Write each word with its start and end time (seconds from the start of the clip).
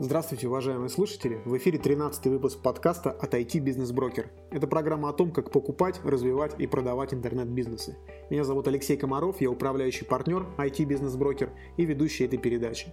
Здравствуйте, 0.00 0.48
уважаемые 0.48 0.88
слушатели! 0.88 1.40
В 1.44 1.56
эфире 1.56 1.78
13 1.78 2.26
выпуск 2.26 2.60
подкаста 2.60 3.12
от 3.12 3.32
IT 3.32 3.60
Бизнес 3.60 3.92
Брокер. 3.92 4.28
Это 4.50 4.66
программа 4.66 5.08
о 5.08 5.12
том, 5.12 5.30
как 5.30 5.52
покупать, 5.52 6.00
развивать 6.02 6.52
и 6.58 6.66
продавать 6.66 7.14
интернет-бизнесы. 7.14 7.96
Меня 8.28 8.42
зовут 8.42 8.66
Алексей 8.66 8.96
Комаров, 8.96 9.40
я 9.40 9.50
управляющий 9.50 10.04
партнер 10.04 10.48
IT 10.58 10.84
Бизнес 10.84 11.14
Брокер 11.14 11.50
и 11.76 11.84
ведущий 11.84 12.24
этой 12.24 12.40
передачи. 12.40 12.88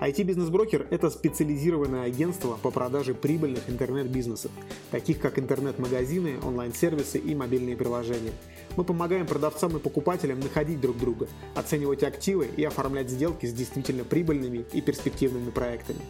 IT 0.00 0.22
Бизнес 0.22 0.48
Брокер– 0.48 0.86
это 0.90 1.10
специализированное 1.10 2.04
агентство 2.04 2.56
по 2.62 2.70
продаже 2.70 3.14
прибыльных 3.14 3.68
интернет-бизнесов, 3.68 4.52
таких 4.92 5.18
как 5.18 5.40
интернет-магазины, 5.40 6.36
онлайн-сервисы 6.40 7.18
и 7.18 7.34
мобильные 7.34 7.76
приложения. 7.76 8.30
Мы 8.76 8.84
помогаем 8.84 9.26
продавцам 9.26 9.76
и 9.76 9.80
покупателям 9.80 10.38
находить 10.38 10.80
друг 10.80 10.98
друга, 10.98 11.26
оценивать 11.56 12.04
активы 12.04 12.46
и 12.46 12.62
оформлять 12.62 13.10
сделки 13.10 13.46
с 13.46 13.52
действительно 13.52 14.04
прибыльными 14.04 14.64
и 14.72 14.80
перспективными 14.80 15.50
проектами. 15.50 16.00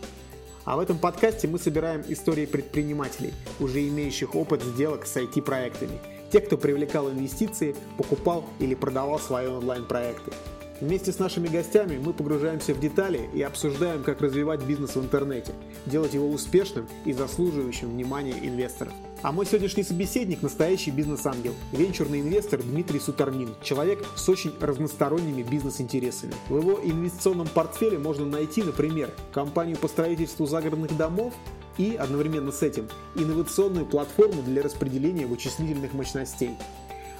А 0.66 0.77
в 0.77 0.80
этом 0.80 0.98
подкасте 0.98 1.48
мы 1.48 1.59
собираем 1.59 2.02
истории 2.09 2.45
предпринимателей, 2.45 3.33
уже 3.59 3.89
имеющих 3.89 4.34
опыт 4.34 4.62
сделок 4.62 5.06
с 5.06 5.16
IT-проектами, 5.16 5.98
тех, 6.30 6.45
кто 6.45 6.59
привлекал 6.59 7.11
инвестиции, 7.11 7.75
покупал 7.97 8.45
или 8.59 8.75
продавал 8.75 9.19
свои 9.19 9.47
онлайн-проекты. 9.47 10.30
Вместе 10.80 11.12
с 11.12 11.18
нашими 11.18 11.48
гостями 11.48 11.98
мы 11.98 12.12
погружаемся 12.12 12.73
в 12.73 12.78
детали 12.78 13.28
и 13.34 13.42
обсуждаем, 13.42 14.05
как 14.05 14.20
развивать 14.20 14.62
бизнес 14.62 14.95
в 14.95 15.00
интернете, 15.00 15.52
делать 15.86 16.14
его 16.14 16.28
успешным 16.28 16.88
и 17.05 17.12
заслуживающим 17.12 17.91
внимания 17.91 18.36
инвесторов. 18.41 18.92
А 19.22 19.33
мой 19.33 19.45
сегодняшний 19.45 19.83
собеседник– 19.83 20.41
настоящий 20.42 20.92
бизнес-ангел, 20.92 21.52
венчурный 21.72 22.20
инвестор 22.20 22.62
Дмитрий 22.62 23.00
Сутармин, 23.00 23.56
человек 23.60 24.06
с 24.14 24.28
очень 24.28 24.52
разносторонними 24.60 25.42
бизнес-интересами. 25.42 26.34
В 26.48 26.59
его 26.59 26.78
инвестиционном 26.80 27.48
портфеле 27.48 27.98
можно 27.98 28.24
найти, 28.24 28.62
например, 28.62 29.10
компанию 29.33 29.77
по 29.77 29.88
строительству 29.88 30.47
загородных 30.47 30.97
домов 30.97 31.34
и, 31.77 31.97
одновременно 31.97 32.53
с 32.53 32.62
этим, 32.62 32.88
инновационную 33.16 33.86
платформу 33.86 34.42
для 34.42 34.62
распределения 34.62 35.27
вычислительных 35.27 35.92
мощностей. 35.94 36.50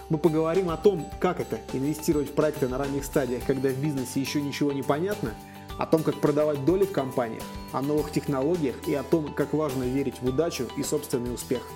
Мы 0.09 0.19
поговорим 0.19 0.71
о 0.71 0.77
том, 0.77 1.05
как 1.21 1.41
это– 1.41 1.59
инвестировать 1.73 2.31
в 2.31 2.35
проекты 2.35 2.69
на 2.69 2.79
ранних 2.79 3.05
стадиях, 3.05 3.45
когда 3.47 3.69
в 3.69 3.83
бизнесе 3.83 4.21
еще 4.21 4.41
ничего 4.41 4.73
не 4.73 4.83
понятно, 4.83 5.35
о 5.79 5.87
том, 5.87 6.03
как 6.03 6.21
продавать 6.21 6.65
доли 6.65 6.85
в 6.85 6.93
компаниях, 6.93 7.43
о 7.73 7.83
новых 7.83 8.11
технологиях 8.11 8.89
и 8.89 8.95
о 8.95 9.03
том, 9.03 9.33
как 9.35 9.53
важно 9.53 9.85
верить 9.85 10.21
в 10.21 10.27
удачу 10.27 10.67
и 10.77 10.83
собственный 10.83 11.35
успех– 11.35 11.63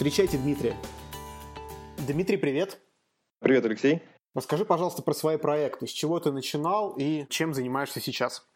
Встречайте 0.00 0.38
Дмитрия. 0.38 0.74
Дмитрий, 2.08 2.38
привет. 2.38 2.80
Привет, 3.38 3.66
Алексей. 3.66 4.00
Расскажи, 4.34 4.64
пожалуйста, 4.64 5.02
про 5.02 5.12
свои 5.12 5.36
проекты. 5.36 5.86
С 5.86 5.90
чего 5.90 6.18
ты 6.20 6.32
начинал 6.32 6.94
и 6.96 7.26
чем 7.28 7.52
занимаешься 7.52 8.00
сейчас? 8.00 8.48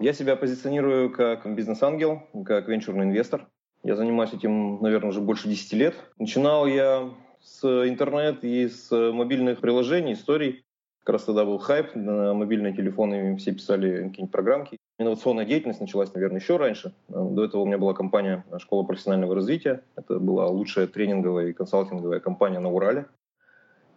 Я 0.00 0.12
себя 0.12 0.34
позиционирую 0.34 1.12
как 1.12 1.46
бизнес-ангел, 1.54 2.24
как 2.44 2.66
венчурный 2.66 3.04
инвестор. 3.04 3.46
Я 3.84 3.94
занимаюсь 3.94 4.32
этим, 4.32 4.82
наверное, 4.82 5.10
уже 5.10 5.20
больше 5.20 5.46
10 5.46 5.74
лет. 5.74 5.94
Начинал 6.18 6.66
я 6.66 7.14
с 7.44 7.64
интернет 7.88 8.42
и 8.42 8.68
с 8.68 8.90
мобильных 8.90 9.60
приложений, 9.60 10.14
историй. 10.14 10.64
Как 11.04 11.14
раз 11.14 11.24
тогда 11.24 11.44
был 11.44 11.58
хайп, 11.58 11.94
на 11.94 12.32
мобильные 12.32 12.72
телефоны 12.72 13.36
все 13.36 13.52
писали 13.52 14.08
какие-нибудь 14.08 14.32
программки. 14.32 14.78
Инновационная 14.98 15.44
деятельность 15.44 15.80
началась, 15.80 16.14
наверное, 16.14 16.40
еще 16.40 16.56
раньше. 16.56 16.94
До 17.08 17.44
этого 17.44 17.60
у 17.60 17.66
меня 17.66 17.76
была 17.76 17.92
компания 17.92 18.44
«Школа 18.58 18.84
профессионального 18.84 19.34
развития». 19.34 19.82
Это 19.96 20.18
была 20.18 20.46
лучшая 20.46 20.86
тренинговая 20.86 21.48
и 21.48 21.52
консалтинговая 21.52 22.20
компания 22.20 22.58
на 22.58 22.70
Урале. 22.70 23.06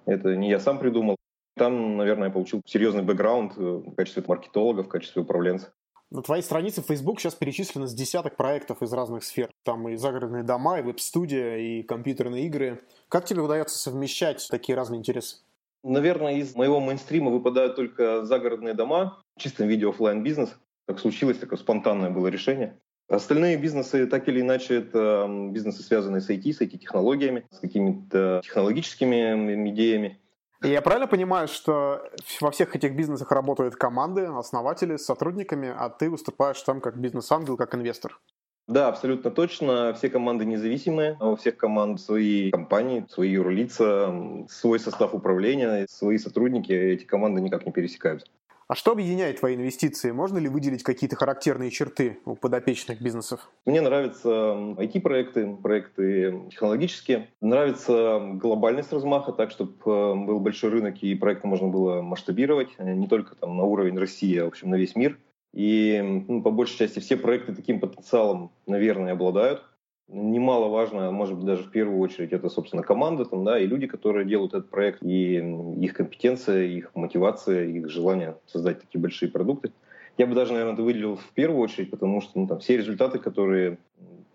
Это 0.05 0.35
не 0.35 0.49
я 0.49 0.59
сам 0.59 0.79
придумал. 0.79 1.15
Там, 1.55 1.95
наверное, 1.97 2.27
я 2.27 2.33
получил 2.33 2.61
серьезный 2.65 3.03
бэкграунд 3.03 3.53
э, 3.57 3.61
в 3.61 3.95
качестве 3.95 4.23
маркетолога, 4.27 4.83
в 4.83 4.89
качестве 4.89 5.21
управленца. 5.21 5.73
На 6.09 6.21
твоей 6.21 6.41
странице 6.41 6.81
в 6.81 6.85
Facebook 6.85 7.19
сейчас 7.19 7.35
перечислено 7.35 7.85
с 7.85 7.93
десяток 7.93 8.37
проектов 8.37 8.81
из 8.81 8.93
разных 8.93 9.23
сфер. 9.25 9.51
Там 9.63 9.89
и 9.89 9.95
загородные 9.97 10.43
дома, 10.43 10.79
и 10.79 10.81
веб-студия, 10.81 11.57
и 11.57 11.83
компьютерные 11.83 12.45
игры. 12.45 12.79
Как 13.09 13.25
тебе 13.25 13.41
удается 13.41 13.77
совмещать 13.77 14.47
такие 14.49 14.75
разные 14.75 14.99
интересы? 14.99 15.37
Наверное, 15.83 16.35
из 16.35 16.55
моего 16.55 16.79
мейнстрима 16.79 17.29
выпадают 17.29 17.75
только 17.75 18.25
загородные 18.25 18.73
дома, 18.73 19.21
в 19.35 19.41
чистом 19.41 19.67
виде 19.67 19.87
офлайн 19.87 20.23
бизнес 20.23 20.55
так 20.87 20.99
случилось, 20.99 21.37
такое 21.37 21.59
спонтанное 21.59 22.09
было 22.09 22.27
решение. 22.27 22.79
Остальные 23.09 23.57
бизнесы, 23.57 24.07
так 24.07 24.27
или 24.29 24.41
иначе, 24.41 24.75
это 24.75 25.27
бизнесы, 25.51 25.83
связанные 25.83 26.21
с 26.21 26.29
IT, 26.29 26.53
с 26.53 26.61
IT-технологиями, 26.61 27.45
с 27.51 27.59
какими-то 27.59 28.41
технологическими 28.43 29.69
идеями. 29.69 30.19
Я 30.63 30.81
правильно 30.81 31.07
понимаю, 31.07 31.47
что 31.47 32.01
во 32.41 32.51
всех 32.51 32.75
этих 32.75 32.95
бизнесах 32.95 33.31
работают 33.31 33.75
команды, 33.75 34.25
основатели 34.25 34.97
с 34.97 35.05
сотрудниками, 35.05 35.73
а 35.75 35.89
ты 35.89 36.09
выступаешь 36.09 36.61
там 36.61 36.81
как 36.81 36.97
бизнес-ангел, 36.97 37.57
как 37.57 37.75
инвестор? 37.75 38.19
Да, 38.67 38.89
абсолютно 38.89 39.31
точно. 39.31 39.93
Все 39.93 40.09
команды 40.09 40.45
независимые, 40.45 41.15
а 41.21 41.29
у 41.29 41.35
всех 41.37 41.57
команд 41.57 42.01
свои 42.01 42.51
компании, 42.51 43.05
свои 43.09 43.29
юрлица, 43.29 44.13
свой 44.49 44.79
состав 44.79 45.13
управления, 45.13 45.85
свои 45.89 46.17
сотрудники. 46.17 46.73
Эти 46.73 47.05
команды 47.05 47.39
никак 47.39 47.65
не 47.65 47.71
пересекаются. 47.71 48.27
А 48.69 48.75
что 48.75 48.91
объединяет 48.91 49.39
твои 49.39 49.55
инвестиции? 49.55 50.11
Можно 50.11 50.39
ли 50.39 50.49
выделить 50.49 50.83
какие-то 50.83 51.15
характерные 51.15 51.71
черты 51.71 52.19
у 52.25 52.35
подопечных 52.35 53.01
бизнесов? 53.01 53.49
Мне 53.65 53.79
нравятся 53.79 54.29
IT-проекты, 54.29 55.55
проекты 55.55 56.41
технологические. 56.51 57.29
Нравится 57.39 58.19
глобальность 58.33 58.91
размаха, 58.91 59.31
так, 59.31 59.51
чтобы 59.51 59.71
э, 59.85 60.15
был 60.15 60.41
большой 60.41 60.71
рынок 60.71 61.01
и 61.01 61.15
проекты 61.15 61.47
можно 61.47 61.69
было 61.69 62.01
масштабировать, 62.01 62.67
э, 62.77 62.93
не 62.93 63.07
только 63.07 63.35
там, 63.35 63.55
на 63.55 63.63
уровень 63.63 63.97
России, 63.97 64.37
а 64.37 64.43
в 64.43 64.49
общем 64.49 64.69
на 64.69 64.75
весь 64.75 64.97
мир. 64.97 65.17
И 65.53 66.23
ну, 66.27 66.41
по 66.41 66.51
большей 66.51 66.77
части 66.77 66.99
все 66.99 67.15
проекты 67.15 67.55
таким 67.55 67.79
потенциалом, 67.79 68.51
наверное, 68.65 69.13
обладают 69.13 69.63
немаловажно, 70.07 71.11
может 71.11 71.35
быть, 71.35 71.45
даже 71.45 71.63
в 71.63 71.71
первую 71.71 71.99
очередь, 71.99 72.31
это, 72.31 72.49
собственно, 72.49 72.83
команда 72.83 73.25
там, 73.25 73.43
да, 73.43 73.59
и 73.59 73.67
люди, 73.67 73.87
которые 73.87 74.25
делают 74.25 74.53
этот 74.53 74.69
проект, 74.69 75.03
и 75.03 75.35
их 75.35 75.93
компетенция, 75.93 76.63
их 76.63 76.91
мотивация, 76.95 77.65
их 77.65 77.89
желание 77.89 78.37
создать 78.45 78.81
такие 78.81 79.01
большие 79.01 79.29
продукты. 79.29 79.71
Я 80.17 80.25
бы 80.25 80.33
даже, 80.33 80.53
наверное, 80.53 80.73
это 80.73 80.83
выделил 80.83 81.15
в 81.17 81.31
первую 81.33 81.61
очередь, 81.61 81.91
потому 81.91 82.21
что 82.21 82.39
ну, 82.39 82.47
там, 82.47 82.59
все 82.59 82.77
результаты, 82.77 83.19
которые 83.19 83.77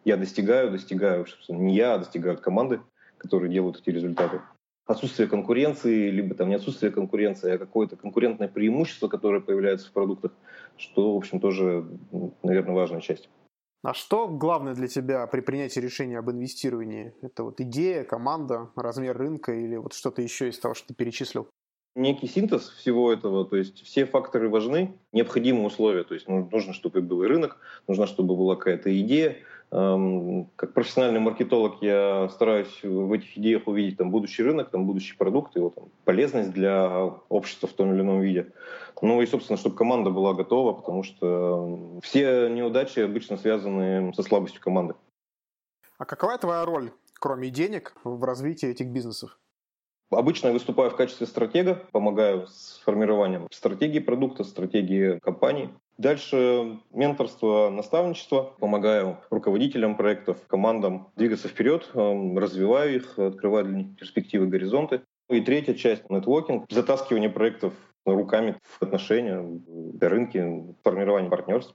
я 0.04 0.16
достигаю, 0.16 0.70
достигаю, 0.70 1.26
собственно, 1.26 1.58
не 1.58 1.74
я, 1.74 1.94
а 1.94 1.98
достигают 1.98 2.40
команды, 2.40 2.80
которые 3.16 3.52
делают 3.52 3.80
эти 3.80 3.90
результаты. 3.90 4.40
Отсутствие 4.86 5.28
конкуренции, 5.28 6.10
либо 6.10 6.34
там 6.34 6.48
не 6.48 6.56
отсутствие 6.56 6.92
конкуренции, 6.92 7.52
а 7.52 7.58
какое-то 7.58 7.96
конкурентное 7.96 8.48
преимущество, 8.48 9.08
которое 9.08 9.40
появляется 9.40 9.88
в 9.88 9.92
продуктах, 9.92 10.32
что, 10.76 11.14
в 11.14 11.16
общем, 11.16 11.40
тоже, 11.40 11.84
наверное, 12.42 12.74
важная 12.74 13.00
часть. 13.00 13.28
А 13.84 13.94
что 13.94 14.28
главное 14.28 14.74
для 14.74 14.86
тебя 14.86 15.26
при 15.26 15.40
принятии 15.40 15.80
решения 15.80 16.18
об 16.18 16.30
инвестировании? 16.30 17.14
Это 17.20 17.42
вот 17.42 17.60
идея, 17.60 18.04
команда, 18.04 18.70
размер 18.76 19.18
рынка 19.18 19.52
или 19.52 19.74
вот 19.74 19.92
что-то 19.92 20.22
еще 20.22 20.48
из 20.50 20.58
того, 20.60 20.74
что 20.74 20.88
ты 20.88 20.94
перечислил? 20.94 21.48
Некий 21.96 22.28
синтез 22.28 22.68
всего 22.68 23.12
этого, 23.12 23.44
то 23.44 23.56
есть 23.56 23.82
все 23.82 24.06
факторы 24.06 24.48
важны, 24.48 24.96
необходимые 25.10 25.66
условия, 25.66 26.04
то 26.04 26.14
есть 26.14 26.26
нужно, 26.28 26.72
чтобы 26.72 27.02
был 27.02 27.26
рынок, 27.26 27.58
нужно, 27.88 28.06
чтобы 28.06 28.36
была 28.36 28.54
какая-то 28.56 28.98
идея, 29.00 29.38
как 29.72 30.74
профессиональный 30.74 31.20
маркетолог 31.20 31.80
я 31.80 32.28
стараюсь 32.28 32.82
в 32.82 33.10
этих 33.10 33.38
идеях 33.38 33.66
увидеть 33.66 33.96
там 33.96 34.10
будущий 34.10 34.42
рынок, 34.42 34.70
там 34.70 34.86
будущий 34.86 35.16
продукт, 35.16 35.56
его 35.56 35.70
там, 35.70 35.84
полезность 36.04 36.52
для 36.52 37.06
общества 37.30 37.68
в 37.68 37.72
том 37.72 37.94
или 37.94 38.02
ином 38.02 38.20
виде. 38.20 38.52
Ну 39.00 39.22
и, 39.22 39.26
собственно, 39.26 39.56
чтобы 39.56 39.74
команда 39.74 40.10
была 40.10 40.34
готова, 40.34 40.74
потому 40.74 41.02
что 41.02 41.98
все 42.02 42.48
неудачи 42.48 43.00
обычно 43.00 43.38
связаны 43.38 44.12
со 44.12 44.22
слабостью 44.22 44.60
команды. 44.60 44.94
А 45.96 46.04
какова 46.04 46.36
твоя 46.36 46.66
роль, 46.66 46.92
кроме 47.18 47.48
денег, 47.48 47.94
в 48.04 48.22
развитии 48.24 48.68
этих 48.68 48.88
бизнесов? 48.88 49.38
Обычно 50.10 50.48
я 50.48 50.52
выступаю 50.52 50.90
в 50.90 50.96
качестве 50.96 51.26
стратега, 51.26 51.82
помогаю 51.92 52.46
с 52.46 52.82
формированием 52.84 53.48
стратегии 53.50 54.00
продукта, 54.00 54.44
стратегии 54.44 55.18
компании. 55.20 55.70
Дальше 56.02 56.80
менторство, 56.90 57.70
наставничество. 57.70 58.56
Помогаю 58.58 59.18
руководителям 59.30 59.96
проектов, 59.96 60.36
командам 60.48 61.12
двигаться 61.14 61.46
вперед, 61.46 61.88
эм, 61.94 62.36
развиваю 62.36 62.96
их, 62.96 63.16
открываю 63.20 63.66
для 63.66 63.76
них 63.76 63.96
перспективы, 63.96 64.48
горизонты. 64.48 65.02
И 65.30 65.40
третья 65.42 65.74
часть— 65.74 66.02
нетворкинг, 66.10 66.66
затаскивание 66.68 67.30
проектов 67.30 67.74
руками 68.04 68.58
в 68.64 68.82
отношения, 68.82 69.42
в 69.42 70.02
рынки, 70.02 70.74
формирование 70.82 71.30
партнерств. 71.30 71.72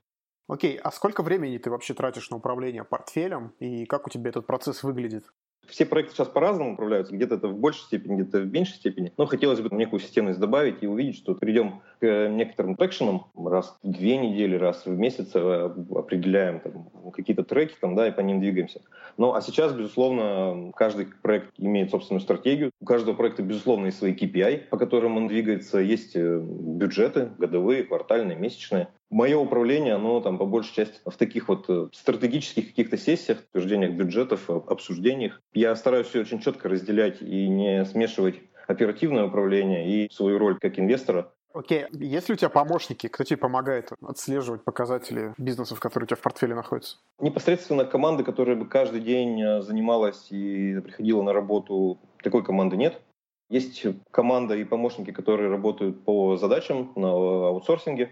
Окей, 0.50 0.76
а 0.76 0.92
сколько 0.92 1.24
времени 1.24 1.58
ты 1.58 1.70
вообще 1.70 1.94
тратишь 1.94 2.30
на 2.30 2.36
управление 2.36 2.84
портфелем 2.84 3.54
и 3.60 3.86
как 3.86 4.08
у 4.08 4.10
тебя 4.10 4.32
этот 4.32 4.46
процесс 4.46 4.84
выглядит? 4.84 5.24
Все 5.68 5.86
проекты 5.86 6.16
сейчас 6.16 6.30
по-разному 6.30 6.74
управляются, 6.74 7.14
где-то 7.14 7.36
это 7.36 7.50
в 7.50 7.58
большей 7.58 7.84
степени, 7.84 8.22
где-то 8.22 8.40
в 8.40 8.52
меньшей 8.52 8.76
степени. 8.76 9.14
Но 9.18 9.26
хотелось 9.26 9.60
бы 9.60 9.76
некую 9.76 10.00
системность 10.00 10.40
добавить 10.40 10.82
и 10.82 10.88
увидеть, 10.88 11.18
что 11.18 11.36
придем 11.36 11.82
к 12.00 12.30
некоторым 12.30 12.76
трекшенам 12.76 13.26
раз 13.36 13.78
в 13.84 13.92
две 13.92 14.18
недели, 14.18 14.56
раз 14.56 14.86
в 14.86 14.98
месяц 14.98 15.32
э, 15.34 15.72
определяем 15.96 16.60
там, 16.60 16.90
какие-то 17.12 17.44
треки 17.44 17.76
там, 17.80 17.96
да, 17.96 18.08
и 18.08 18.12
по 18.12 18.22
ним 18.22 18.40
двигаемся. 18.40 18.82
Ну, 19.18 19.34
а 19.34 19.42
сейчас, 19.42 19.74
безусловно, 19.74 20.72
каждый 20.76 21.08
проект 21.22 21.52
имеет 21.58 21.90
собственную 21.90 22.22
стратегию. 22.22 22.72
У 22.80 22.86
каждого 22.86 23.16
проекта, 23.16 23.44
безусловно, 23.44 23.88
есть 23.88 23.98
свои 23.98 24.14
KPI, 24.14 24.70
по 24.70 24.78
которым 24.78 25.18
он 25.18 25.28
двигается. 25.28 25.80
Есть 25.80 26.16
э, 26.16 26.40
бюджеты 26.40 27.32
годовые, 27.38 27.84
квартальные, 27.84 28.38
месячные. 28.38 28.90
Мое 29.10 29.38
управление, 29.38 29.94
оно 29.94 30.20
там 30.20 30.38
по 30.38 30.46
большей 30.46 30.76
части 30.76 31.00
в 31.06 31.16
таких 31.16 31.48
вот 31.48 31.66
э, 31.70 31.88
стратегических 31.94 32.68
каких-то 32.68 32.98
сессиях, 32.98 33.40
утверждениях 33.50 33.94
бюджетов, 33.94 34.50
обсуждениях. 34.50 35.42
Я 35.54 35.76
стараюсь 35.76 36.08
все 36.08 36.22
очень 36.22 36.40
четко 36.40 36.70
разделять 36.70 37.22
и 37.22 37.48
не 37.48 37.86
смешивать 37.86 38.36
оперативное 38.68 39.26
управление 39.26 39.88
и 39.88 40.12
свою 40.12 40.38
роль 40.38 40.60
как 40.60 40.78
инвестора. 40.78 41.32
Окей, 41.58 41.86
okay. 41.86 42.04
есть 42.06 42.30
ли 42.30 42.34
у 42.34 42.38
тебя 42.38 42.50
помощники, 42.50 43.08
кто 43.08 43.24
тебе 43.24 43.38
помогает 43.38 43.92
отслеживать 44.02 44.64
показатели 44.64 45.34
бизнесов, 45.40 45.80
которые 45.80 46.06
у 46.06 46.08
тебя 46.08 46.18
в 46.18 46.22
портфеле 46.22 46.54
находятся? 46.54 46.98
Непосредственно 47.20 47.84
команда, 47.86 48.24
которая 48.24 48.56
бы 48.56 48.68
каждый 48.68 49.02
день 49.02 49.42
э, 49.42 49.62
занималась 49.62 50.28
и 50.32 50.80
приходила 50.82 51.24
на 51.24 51.34
работу, 51.34 51.98
такой 52.22 52.44
команды 52.44 52.78
нет. 52.78 53.02
Есть 53.50 53.86
команда 54.12 54.56
и 54.56 54.66
помощники, 54.66 55.12
которые 55.12 55.50
работают 55.50 56.04
по 56.04 56.38
задачам 56.38 56.92
на 56.96 57.10
аутсорсинге, 57.10 58.12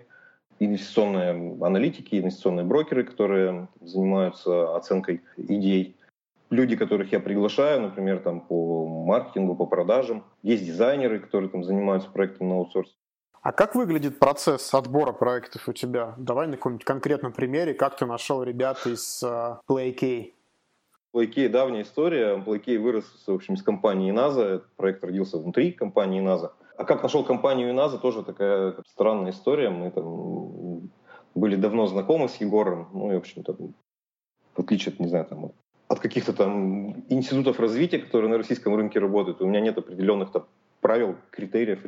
инвестиционные 0.60 1.58
аналитики, 1.62 2.16
инвестиционные 2.16 2.66
брокеры, 2.66 3.04
которые 3.04 3.68
занимаются 3.80 4.76
оценкой 4.76 5.22
идей 5.38 5.98
люди, 6.50 6.76
которых 6.76 7.12
я 7.12 7.20
приглашаю, 7.20 7.82
например, 7.82 8.20
там 8.20 8.42
по 8.42 8.88
маркетингу, 8.88 9.56
по 9.56 9.66
продажам. 9.66 10.24
Есть 10.42 10.66
дизайнеры, 10.66 11.20
которые 11.20 11.50
там 11.50 11.64
занимаются 11.64 12.10
проектом 12.10 12.50
на 12.50 12.56
аутсорс. 12.56 12.96
А 13.46 13.52
как 13.52 13.76
выглядит 13.76 14.18
процесс 14.18 14.74
отбора 14.74 15.12
проектов 15.12 15.70
у 15.70 15.74
тебя? 15.74 16.16
Давай 16.18 16.48
на 16.48 16.58
каком-нибудь 16.58 16.84
конкретном 16.84 17.32
примере, 17.32 17.76
как 17.76 17.96
ты 17.96 18.08
нашел 18.08 18.42
ребят 18.42 18.88
из 18.88 19.22
uh, 19.24 19.60
PlayK? 19.70 20.34
PlayK 21.14 21.50
давняя 21.50 21.84
история. 21.84 22.38
PlayK 22.38 22.80
вырос, 22.80 23.06
в 23.28 23.32
общем, 23.32 23.54
из 23.54 23.62
компании 23.62 24.12
NASA. 24.12 24.64
Проект 24.78 25.04
родился 25.04 25.38
внутри 25.38 25.74
компании 25.74 26.24
NASA. 26.24 26.54
А 26.76 26.86
как 26.86 27.04
нашел 27.04 27.24
компанию 27.24 27.72
NASA, 27.72 28.00
тоже 28.00 28.24
такая 28.24 28.78
странная 28.88 29.30
история. 29.30 29.70
Мы 29.70 29.92
там 29.92 30.90
были 31.36 31.56
давно 31.56 31.86
знакомы 31.86 32.30
с 32.30 32.38
Егором. 32.38 32.90
Ну 32.94 33.12
и, 33.12 33.14
в 33.14 33.20
общем-то, 33.20 33.54
в 33.54 34.60
отличие 34.60 34.92
от, 34.92 35.00
не 35.00 35.08
знаю, 35.08 35.26
там, 35.26 35.52
от 35.88 36.00
каких-то 36.00 36.34
там 36.34 37.06
институтов 37.10 37.60
развития, 37.60 38.00
которые 38.00 38.32
на 38.32 38.40
российском 38.40 38.74
рынке 38.76 38.98
работают, 38.98 39.40
у 39.40 39.46
меня 39.46 39.60
нет 39.60 39.78
определенных 39.78 40.32
там 40.32 40.48
правил, 40.82 41.16
критериев. 41.30 41.82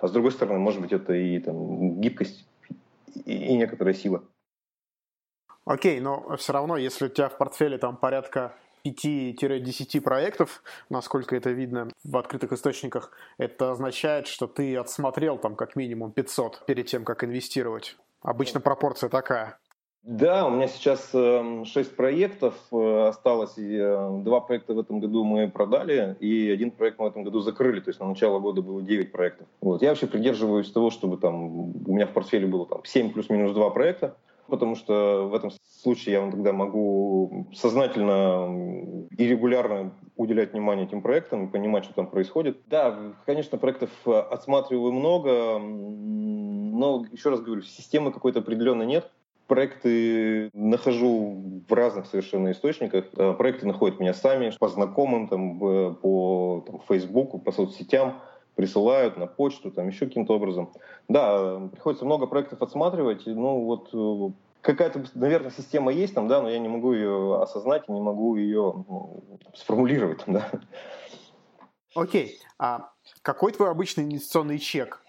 А 0.00 0.08
с 0.08 0.12
другой 0.12 0.32
стороны, 0.32 0.58
может 0.58 0.80
быть, 0.80 0.92
это 0.92 1.12
и 1.12 1.38
там 1.40 2.00
гибкость, 2.00 2.46
и, 3.24 3.56
некоторая 3.56 3.94
сила. 3.94 4.22
Окей, 5.64 6.00
но 6.00 6.36
все 6.36 6.52
равно, 6.52 6.76
если 6.76 7.06
у 7.06 7.08
тебя 7.08 7.28
в 7.28 7.36
портфеле 7.36 7.78
там 7.78 7.96
порядка 7.96 8.54
5-10 8.86 10.00
проектов, 10.00 10.62
насколько 10.88 11.36
это 11.36 11.50
видно 11.50 11.90
в 12.04 12.16
открытых 12.16 12.52
источниках, 12.52 13.12
это 13.36 13.72
означает, 13.72 14.26
что 14.26 14.46
ты 14.46 14.76
отсмотрел 14.76 15.36
там 15.36 15.56
как 15.56 15.76
минимум 15.76 16.12
500 16.12 16.64
перед 16.66 16.86
тем, 16.86 17.04
как 17.04 17.24
инвестировать. 17.24 17.96
Обычно 18.22 18.60
пропорция 18.60 19.10
такая. 19.10 19.58
Да, 20.08 20.46
у 20.46 20.50
меня 20.50 20.68
сейчас 20.68 21.10
э, 21.12 21.64
6 21.66 21.94
проектов 21.94 22.54
э, 22.72 23.08
осталось. 23.08 23.58
Э, 23.58 24.20
два 24.24 24.40
проекта 24.40 24.72
в 24.72 24.78
этом 24.78 25.00
году 25.00 25.22
мы 25.22 25.50
продали, 25.50 26.16
и 26.18 26.48
один 26.50 26.70
проект 26.70 26.98
мы 26.98 27.04
в 27.04 27.10
этом 27.10 27.24
году 27.24 27.40
закрыли. 27.40 27.80
То 27.80 27.90
есть 27.90 28.00
на 28.00 28.08
начало 28.08 28.38
года 28.38 28.62
было 28.62 28.80
9 28.80 29.12
проектов. 29.12 29.46
Вот. 29.60 29.82
Я 29.82 29.90
вообще 29.90 30.06
придерживаюсь 30.06 30.72
того, 30.72 30.88
чтобы 30.88 31.18
там 31.18 31.84
у 31.86 31.94
меня 31.94 32.06
в 32.06 32.14
портфеле 32.14 32.46
было 32.46 32.64
там 32.64 32.86
7 32.86 33.12
плюс-минус 33.12 33.52
2 33.52 33.68
проекта, 33.68 34.16
потому 34.46 34.76
что 34.76 35.28
в 35.30 35.34
этом 35.34 35.50
случае 35.82 36.14
я 36.14 36.30
тогда 36.30 36.54
могу 36.54 37.46
сознательно 37.52 39.04
и 39.14 39.26
регулярно 39.26 39.92
уделять 40.16 40.54
внимание 40.54 40.86
этим 40.86 41.02
проектам 41.02 41.44
и 41.44 41.50
понимать, 41.50 41.84
что 41.84 41.92
там 41.92 42.06
происходит. 42.06 42.62
Да, 42.68 42.98
конечно, 43.26 43.58
проектов 43.58 43.90
отсматриваю 44.06 44.90
много, 44.90 45.58
но, 45.58 47.04
еще 47.12 47.28
раз 47.28 47.42
говорю, 47.42 47.60
системы 47.60 48.10
какой-то 48.10 48.38
определенной 48.38 48.86
нет 48.86 49.10
проекты 49.48 50.50
нахожу 50.52 51.62
в 51.68 51.72
разных 51.72 52.06
совершенно 52.06 52.52
источниках. 52.52 53.06
Э, 53.16 53.32
проекты 53.32 53.66
находят 53.66 53.98
меня 53.98 54.14
сами, 54.14 54.52
по 54.60 54.68
знакомым, 54.68 55.26
там, 55.26 55.58
по 55.58 56.64
там, 56.66 56.80
Фейсбуку, 56.86 57.38
по 57.38 57.50
соцсетям, 57.50 58.20
присылают 58.54 59.16
на 59.16 59.26
почту, 59.26 59.70
там 59.70 59.88
еще 59.88 60.06
каким-то 60.06 60.34
образом. 60.34 60.72
Да, 61.08 61.60
приходится 61.72 62.04
много 62.04 62.26
проектов 62.26 62.62
отсматривать. 62.62 63.26
Ну 63.26 63.64
вот 63.64 63.90
э, 63.92 64.32
какая-то, 64.60 65.04
наверное, 65.14 65.50
система 65.50 65.92
есть 65.92 66.14
там, 66.14 66.28
да, 66.28 66.42
но 66.42 66.50
я 66.50 66.58
не 66.58 66.68
могу 66.68 66.92
ее 66.92 67.42
осознать 67.42 67.84
и 67.88 67.92
не 67.92 68.00
могу 68.00 68.36
ее 68.36 68.84
ну, 68.88 69.22
сформулировать. 69.54 70.22
Да. 70.26 70.50
Окей. 71.94 72.38
А 72.58 72.90
какой 73.22 73.52
твой 73.52 73.70
обычный 73.70 74.04
инвестиционный 74.04 74.58
чек? 74.58 75.02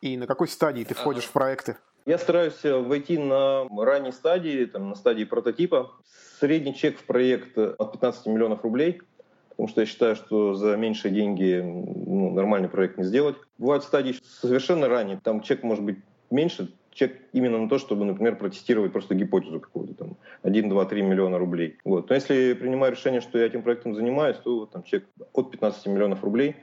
И 0.00 0.16
на 0.16 0.26
какой 0.26 0.48
стадии 0.48 0.84
ты 0.84 0.94
входишь 0.94 1.24
в 1.24 1.32
проекты? 1.32 1.76
Я 2.06 2.18
стараюсь 2.18 2.62
э, 2.64 2.76
войти 2.76 3.16
на 3.16 3.66
ранней 3.70 4.12
стадии, 4.12 4.66
там, 4.66 4.90
на 4.90 4.94
стадии 4.94 5.24
прототипа. 5.24 5.92
Средний 6.38 6.74
чек 6.74 6.98
в 6.98 7.04
проект 7.04 7.56
от 7.56 7.92
15 7.92 8.26
миллионов 8.26 8.62
рублей, 8.62 9.00
потому 9.48 9.68
что 9.68 9.80
я 9.80 9.86
считаю, 9.86 10.14
что 10.14 10.54
за 10.54 10.76
меньшие 10.76 11.14
деньги 11.14 11.62
ну, 11.64 12.30
нормальный 12.30 12.68
проект 12.68 12.98
не 12.98 13.04
сделать. 13.04 13.36
Бывают 13.56 13.84
стадии 13.84 14.16
совершенно 14.22 14.88
ранние, 14.88 15.18
там 15.22 15.40
чек 15.40 15.62
может 15.62 15.82
быть 15.82 15.96
меньше, 16.30 16.74
чек 16.92 17.18
именно 17.32 17.58
на 17.58 17.70
то, 17.70 17.78
чтобы, 17.78 18.04
например, 18.04 18.36
протестировать 18.36 18.92
просто 18.92 19.14
гипотезу 19.14 19.60
какую-то, 19.60 19.94
там, 19.94 20.16
1, 20.42 20.68
2, 20.68 20.84
3 20.84 21.02
миллиона 21.02 21.38
рублей. 21.38 21.78
Вот. 21.84 22.10
Но 22.10 22.14
если 22.14 22.52
принимаю 22.52 22.92
решение, 22.92 23.22
что 23.22 23.38
я 23.38 23.46
этим 23.46 23.62
проектом 23.62 23.94
занимаюсь, 23.94 24.36
то 24.36 24.66
там 24.66 24.82
чек 24.82 25.06
от 25.32 25.50
15 25.50 25.86
миллионов 25.86 26.22
рублей. 26.22 26.56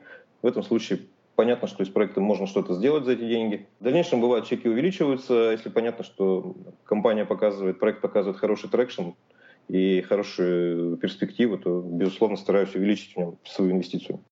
В 0.44 0.48
этом 0.48 0.62
случае 0.62 1.00
понятно, 1.36 1.68
что 1.68 1.84
из 1.84 1.90
проекта 1.90 2.22
можно 2.22 2.48
что-то 2.48 2.74
сделать 2.74 3.06
за 3.06 3.14
эти 3.14 3.28
деньги. 3.28 3.68
В 3.80 3.84
дальнейшем 3.84 4.22
бывают 4.22 4.48
чеки 4.48 4.68
увеличиваются, 4.68 5.52
если 5.52 5.70
понятно, 5.70 6.04
что 6.04 6.56
компания 6.84 7.26
показывает, 7.26 7.80
проект 7.80 8.02
показывает 8.02 8.40
хороший 8.40 8.70
traction 8.70 9.12
и 9.68 10.02
хорошую 10.02 10.98
перспективу, 10.98 11.58
то, 11.58 11.82
безусловно, 11.82 12.38
стараюсь 12.38 12.76
увеличить 12.76 13.16
в 13.16 13.18
нем 13.18 13.38
свою 13.46 13.72
инвестицию. 13.72 14.24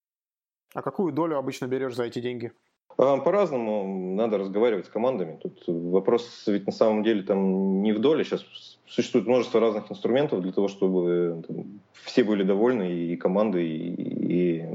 А 0.73 0.81
какую 0.81 1.13
долю 1.13 1.37
обычно 1.37 1.67
берешь 1.67 1.95
за 1.95 2.03
эти 2.03 2.19
деньги? 2.19 2.51
А, 2.97 3.17
по-разному 3.17 4.15
надо 4.15 4.37
разговаривать 4.37 4.87
с 4.87 4.89
командами. 4.89 5.39
Тут 5.41 5.63
вопрос 5.67 6.43
ведь 6.47 6.65
на 6.65 6.73
самом 6.73 7.01
деле 7.03 7.23
там 7.23 7.81
не 7.81 7.93
в 7.93 7.99
доле. 7.99 8.25
Сейчас 8.25 8.45
существует 8.85 9.25
множество 9.25 9.61
разных 9.61 9.89
инструментов 9.89 10.41
для 10.41 10.51
того, 10.51 10.67
чтобы 10.67 11.43
там, 11.47 11.79
все 12.03 12.25
были 12.25 12.43
довольны, 12.43 12.91
и 12.91 13.15
команды, 13.15 13.65
и, 13.65 14.59
и 14.59 14.65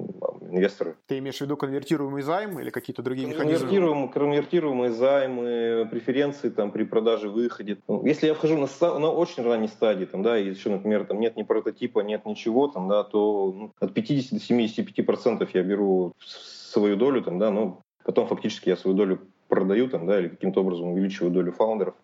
инвесторы. 0.55 0.97
Ты 1.07 1.19
имеешь 1.19 1.39
в 1.39 1.41
виду 1.41 1.57
конвертируемый 1.57 2.23
займ 2.23 2.59
или 2.61 2.71
какие-то 2.71 3.03
другие 3.03 3.29
механизмы? 3.29 3.59
Конвертируемые, 3.59 4.09
конвертируемые 4.09 4.91
займы, 4.93 5.89
преференции 5.91 6.49
там, 6.49 6.71
при 6.71 6.85
продаже, 6.85 7.29
выходе. 7.29 7.79
Ну, 7.89 8.05
если 8.07 8.27
я 8.27 8.35
вхожу 8.35 8.57
на, 8.57 8.99
на 8.99 9.11
очень 9.11 9.43
ранней 9.43 9.69
стадии, 9.69 10.05
там, 10.05 10.23
да, 10.23 10.39
и 10.39 10.49
еще, 10.49 10.71
например, 10.71 11.05
там 11.05 11.21
нет 11.21 11.37
ни 11.37 11.43
прототипа, 11.43 12.01
нет 12.01 12.25
ничего, 12.25 12.69
там, 12.69 12.89
да, 12.89 13.05
то 13.05 13.53
ну, 13.55 13.73
от 13.81 13.93
50 13.93 14.39
до 14.39 14.41
75 14.41 15.07
процентов 15.07 15.55
я 15.55 15.63
беру 15.63 16.15
свою 16.25 16.97
долю, 16.97 17.23
там, 17.23 17.39
да, 17.39 17.51
ну, 17.51 17.81
потом 18.05 18.27
фактически 18.27 18.69
я 18.69 18.77
свою 18.77 18.97
долю 18.97 19.21
продаю, 19.49 19.89
там, 19.89 20.07
да, 20.07 20.19
или 20.19 20.29
каким-то 20.29 20.61
образом 20.61 20.89
увеличиваю 20.89 21.33
долю 21.33 21.53
фаундеров. 21.53 21.95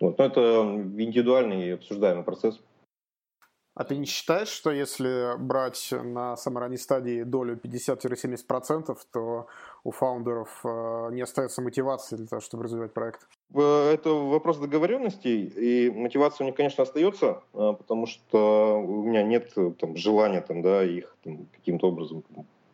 Вот. 0.00 0.18
Но 0.18 0.24
это 0.24 0.40
индивидуальный 0.98 1.68
и 1.68 1.70
обсуждаемый 1.70 2.24
процесс. 2.24 2.60
А 3.76 3.84
ты 3.84 3.94
не 3.98 4.06
считаешь, 4.06 4.48
что 4.48 4.70
если 4.70 5.36
брать 5.38 5.92
на 5.92 6.34
самой 6.38 6.60
ранней 6.60 6.78
стадии 6.78 7.24
долю 7.24 7.60
50-70%, 7.62 8.96
то 9.12 9.48
у 9.84 9.90
фаундеров 9.90 10.60
э, 10.64 11.10
не 11.12 11.20
остается 11.20 11.60
мотивации 11.60 12.16
для 12.16 12.26
того, 12.26 12.40
чтобы 12.40 12.64
развивать 12.64 12.94
проект? 12.94 13.28
Это 13.52 14.08
вопрос 14.08 14.56
договоренностей, 14.56 15.44
и 15.44 15.90
мотивация 15.90 16.46
у 16.46 16.48
них, 16.48 16.56
конечно, 16.56 16.84
остается, 16.84 17.42
э, 17.52 17.74
потому 17.76 18.06
что 18.06 18.78
у 18.78 19.04
меня 19.04 19.22
нет 19.22 19.52
там, 19.78 19.94
желания 19.94 20.40
там, 20.40 20.62
да, 20.62 20.82
их 20.82 21.14
там, 21.22 21.46
каким-то 21.52 21.88
образом 21.88 22.24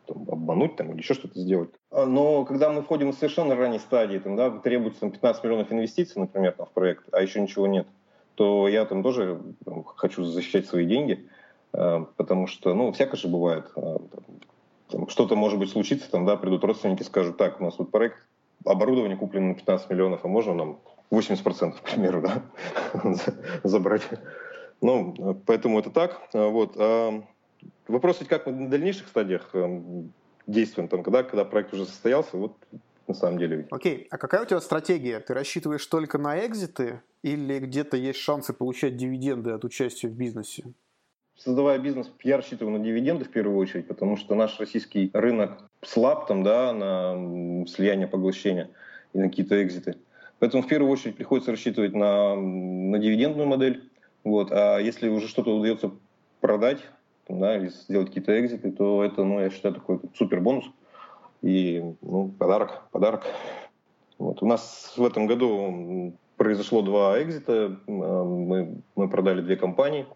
там, 0.07 0.25
обмануть 0.29 0.77
там, 0.77 0.91
или 0.91 0.99
еще 0.99 1.15
что-то 1.15 1.37
сделать. 1.37 1.71
А, 1.91 2.05
но 2.05 2.45
когда 2.45 2.69
мы 2.69 2.81
входим 2.81 3.11
в 3.11 3.15
совершенно 3.15 3.57
ранней 3.57 3.79
стадии, 3.79 4.19
там, 4.19 4.37
да, 4.37 4.49
требуется 4.51 5.01
там, 5.01 5.11
15 5.11 5.43
миллионов 5.43 5.71
инвестиций, 5.73 6.21
например, 6.21 6.53
там, 6.53 6.65
в 6.65 6.71
проект, 6.71 7.03
а 7.11 7.21
еще 7.21 7.41
ничего 7.41 7.67
нет, 7.67 7.87
то 8.35 8.67
я 8.67 8.85
там 8.85 9.03
тоже 9.03 9.41
там, 9.65 9.83
хочу 9.83 10.23
защищать 10.23 10.67
свои 10.67 10.85
деньги, 10.85 11.27
э, 11.73 12.05
потому 12.17 12.47
что, 12.47 12.73
ну, 12.73 12.91
всякое 12.91 13.17
же 13.17 13.27
бывает. 13.27 13.71
Э, 13.75 13.97
что-то 15.07 15.35
может 15.35 15.59
быть 15.59 15.71
случится, 15.71 16.09
там, 16.09 16.25
да, 16.25 16.35
придут 16.35 16.63
родственники, 16.63 17.03
скажут, 17.03 17.37
так, 17.37 17.59
у 17.59 17.63
нас 17.63 17.75
тут 17.75 17.91
проект, 17.91 18.17
оборудование 18.65 19.17
куплено 19.17 19.49
на 19.49 19.55
15 19.55 19.89
миллионов, 19.89 20.23
а 20.23 20.27
можно 20.27 20.53
нам 20.53 20.79
80%, 21.11 21.73
к 21.79 21.81
примеру, 21.81 22.21
да, 22.21 22.43
забрать. 23.63 24.03
Ну, 24.81 25.35
поэтому 25.45 25.79
это 25.79 25.89
так. 25.89 26.21
Вот. 26.33 26.73
А 26.77 27.23
вопрос 27.87 28.19
ведь 28.19 28.29
как 28.29 28.45
мы 28.45 28.51
на 28.51 28.69
дальнейших 28.69 29.07
стадиях 29.07 29.53
действуем, 30.47 30.87
там, 30.89 31.03
когда, 31.03 31.23
когда 31.23 31.45
проект 31.45 31.73
уже 31.73 31.85
состоялся, 31.85 32.37
вот 32.37 32.53
на 33.07 33.13
самом 33.13 33.37
деле. 33.39 33.67
Окей, 33.71 34.07
а 34.09 34.17
какая 34.17 34.43
у 34.43 34.45
тебя 34.45 34.59
стратегия? 34.61 35.19
Ты 35.19 35.33
рассчитываешь 35.33 35.85
только 35.85 36.17
на 36.17 36.45
экзиты 36.45 37.01
или 37.21 37.59
где-то 37.59 37.97
есть 37.97 38.19
шансы 38.19 38.53
получать 38.53 38.97
дивиденды 38.97 39.51
от 39.51 39.63
участия 39.65 40.07
в 40.07 40.13
бизнесе? 40.13 40.73
Создавая 41.35 41.79
бизнес, 41.79 42.11
я 42.23 42.37
рассчитываю 42.37 42.77
на 42.77 42.83
дивиденды 42.83 43.25
в 43.25 43.29
первую 43.29 43.57
очередь, 43.57 43.87
потому 43.87 44.17
что 44.17 44.35
наш 44.35 44.59
российский 44.59 45.09
рынок 45.13 45.63
слаб 45.81 46.27
там, 46.27 46.43
да, 46.43 46.73
на 46.73 47.65
слияние, 47.65 48.07
поглощение 48.07 48.69
и 49.13 49.17
на 49.17 49.29
какие-то 49.29 49.61
экзиты. 49.63 49.95
Поэтому 50.39 50.61
в 50.61 50.67
первую 50.67 50.91
очередь 50.91 51.15
приходится 51.15 51.51
рассчитывать 51.51 51.93
на, 51.93 52.35
на 52.35 52.99
дивидендную 52.99 53.47
модель. 53.47 53.89
Вот. 54.23 54.51
А 54.51 54.77
если 54.77 55.09
уже 55.09 55.27
что-то 55.27 55.55
удается 55.55 55.91
продать, 56.39 56.79
да, 57.27 57.57
или 57.57 57.69
сделать 57.69 58.09
какие-то 58.09 58.39
экзиты, 58.39 58.71
то 58.71 59.03
это, 59.03 59.23
ну, 59.23 59.39
я 59.39 59.49
считаю, 59.49 59.73
такой 59.75 60.01
супер 60.15 60.39
бонус 60.39 60.65
и 61.43 61.83
ну, 62.01 62.29
подарок, 62.39 62.89
подарок. 62.91 63.23
Вот. 64.17 64.41
У 64.41 64.47
нас 64.47 64.93
в 64.97 65.05
этом 65.05 65.27
году 65.27 66.17
произошло 66.37 66.81
два 66.81 67.21
экзита, 67.21 67.77
мы, 67.85 68.81
мы 68.95 69.09
продали 69.09 69.41
две 69.41 69.55
компании, 69.55 70.07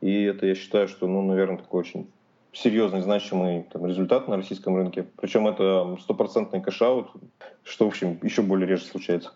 и 0.00 0.24
это, 0.24 0.46
я 0.46 0.54
считаю, 0.54 0.88
что, 0.88 1.06
ну, 1.06 1.22
наверное, 1.22 1.58
такой 1.58 1.80
очень 1.80 2.10
серьезный, 2.52 3.00
значимый 3.00 3.64
там, 3.72 3.86
результат 3.86 4.28
на 4.28 4.36
российском 4.36 4.76
рынке. 4.76 5.06
Причем 5.16 5.46
это 5.46 5.96
стопроцентный 6.00 6.60
cash-out, 6.60 7.10
что, 7.62 7.84
в 7.84 7.88
общем, 7.88 8.18
еще 8.22 8.42
более 8.42 8.66
реже 8.66 8.84
случается. 8.84 9.32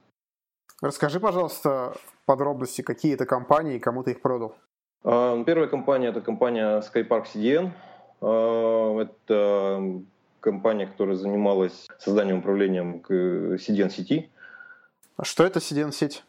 Расскажи, 0.80 1.18
пожалуйста, 1.18 1.94
подробности, 2.26 2.82
какие 2.82 3.14
это 3.14 3.26
компании 3.26 3.76
и 3.76 3.80
кому 3.80 4.04
ты 4.04 4.12
их 4.12 4.20
продал. 4.20 4.54
А, 5.04 5.42
первая 5.44 5.68
компания– 5.68 6.08
это 6.08 6.20
компания 6.20 6.80
Skypark 6.80 7.25
CDN. 7.35 7.70
А, 8.20 9.00
это 9.00 10.02
компания, 10.40 10.87
которая 10.87 11.16
занималась 11.16 11.87
созданием 11.99 12.38
управлением 12.38 13.00
к 13.00 13.12
CDN-сети. 13.12 14.30
А 15.16 15.25
что 15.25 15.45
это 15.45 15.59
CDN-сеть? 15.59 16.25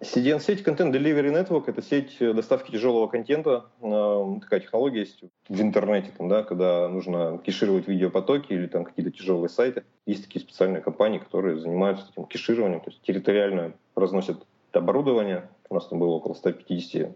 CDN-сеть 0.00 0.62
Content 0.66 0.92
Delivery 0.92 1.30
Network– 1.30 1.64
это 1.66 1.82
сеть 1.82 2.16
доставки 2.20 2.70
тяжелого 2.70 3.06
контента. 3.06 3.66
Такая 3.80 4.60
технология 4.60 5.00
есть 5.00 5.22
в 5.48 5.60
интернете, 5.60 6.10
там, 6.16 6.28
да, 6.30 6.42
когда 6.42 6.88
нужно 6.88 7.38
кешировать 7.44 7.86
видеопотоки 7.86 8.50
или 8.54 8.66
там 8.66 8.84
какие-то 8.84 9.10
тяжелые 9.10 9.50
сайты. 9.50 9.84
Есть 10.06 10.24
такие 10.24 10.40
специальные 10.40 10.80
компании, 10.80 11.18
которые 11.18 11.58
занимаются 11.60 12.06
этим 12.10 12.24
кешированием, 12.24 12.80
то 12.80 12.88
есть 12.90 13.02
территориально 13.02 13.74
разносят 13.94 14.46
оборудование. 14.72 15.50
У 15.68 15.74
нас 15.74 15.86
там 15.86 15.98
было 15.98 16.12
около 16.12 16.32
150 16.32 17.14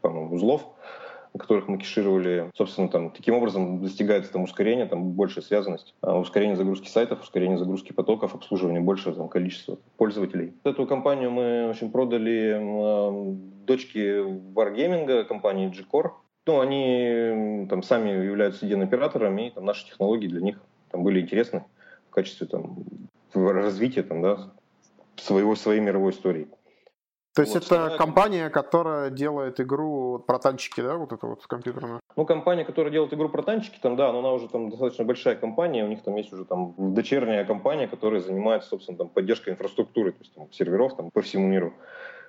по-моему, 0.00 0.32
узлов 0.36 0.68
которых 1.38 1.68
мы 1.68 1.78
кешировали. 1.78 2.50
Собственно, 2.54 2.88
там, 2.88 3.10
таким 3.10 3.34
образом 3.34 3.82
достигается 3.82 4.32
там, 4.32 4.42
ускорение, 4.42 4.86
там, 4.86 5.12
большая 5.12 5.44
связанность, 5.44 5.94
а, 6.00 6.18
ускорение 6.18 6.56
загрузки 6.56 6.88
сайтов, 6.88 7.22
ускорение 7.22 7.58
загрузки 7.58 7.92
потоков, 7.92 8.34
обслуживание 8.34 8.80
большего 8.80 9.14
там, 9.14 9.28
количества 9.28 9.78
пользователей. 9.96 10.54
Эту 10.64 10.86
компанию 10.86 11.30
мы 11.30 11.66
в 11.66 11.70
общем, 11.70 11.90
продали 11.90 12.56
э, 12.58 13.34
дочке 13.66 14.18
Wargaming, 14.20 15.24
компании 15.24 15.68
G-Core. 15.68 16.10
Ну, 16.46 16.60
они 16.60 17.66
там 17.68 17.82
сами 17.82 18.10
являются 18.10 18.66
CDN-операторами, 18.66 19.48
и 19.48 19.50
там, 19.50 19.64
наши 19.64 19.86
технологии 19.86 20.28
для 20.28 20.40
них 20.40 20.60
там, 20.90 21.02
были 21.02 21.20
интересны 21.20 21.64
в 22.08 22.14
качестве 22.14 22.46
там, 22.46 22.78
развития 23.34 24.02
там, 24.02 24.22
да, 24.22 24.52
своего, 25.16 25.56
своей 25.56 25.80
мировой 25.80 26.12
истории. 26.12 26.48
То 27.36 27.42
есть 27.42 27.52
вот, 27.52 27.66
это 27.66 27.94
компания, 27.98 28.48
которая 28.48 29.10
делает 29.10 29.60
игру 29.60 30.18
про 30.26 30.38
танчики, 30.38 30.80
да, 30.80 30.96
вот 30.96 31.12
это 31.12 31.26
вот 31.26 31.46
компьютерная? 31.46 32.00
Ну, 32.16 32.24
компания, 32.24 32.64
которая 32.64 32.90
делает 32.90 33.12
игру 33.12 33.28
про 33.28 33.42
танчики, 33.42 33.78
там, 33.78 33.94
да, 33.94 34.10
но 34.10 34.20
она 34.20 34.32
уже 34.32 34.48
там 34.48 34.70
достаточно 34.70 35.04
большая 35.04 35.36
компания, 35.36 35.84
у 35.84 35.88
них 35.88 36.02
там 36.02 36.16
есть 36.16 36.32
уже 36.32 36.46
там 36.46 36.72
дочерняя 36.78 37.44
компания, 37.44 37.88
которая 37.88 38.22
занимается, 38.22 38.70
собственно, 38.70 38.96
там 38.96 39.08
поддержкой 39.10 39.50
инфраструктуры, 39.50 40.12
то 40.12 40.18
есть 40.20 40.32
там 40.32 40.50
серверов 40.50 40.96
там 40.96 41.10
по 41.10 41.20
всему 41.20 41.46
миру. 41.46 41.74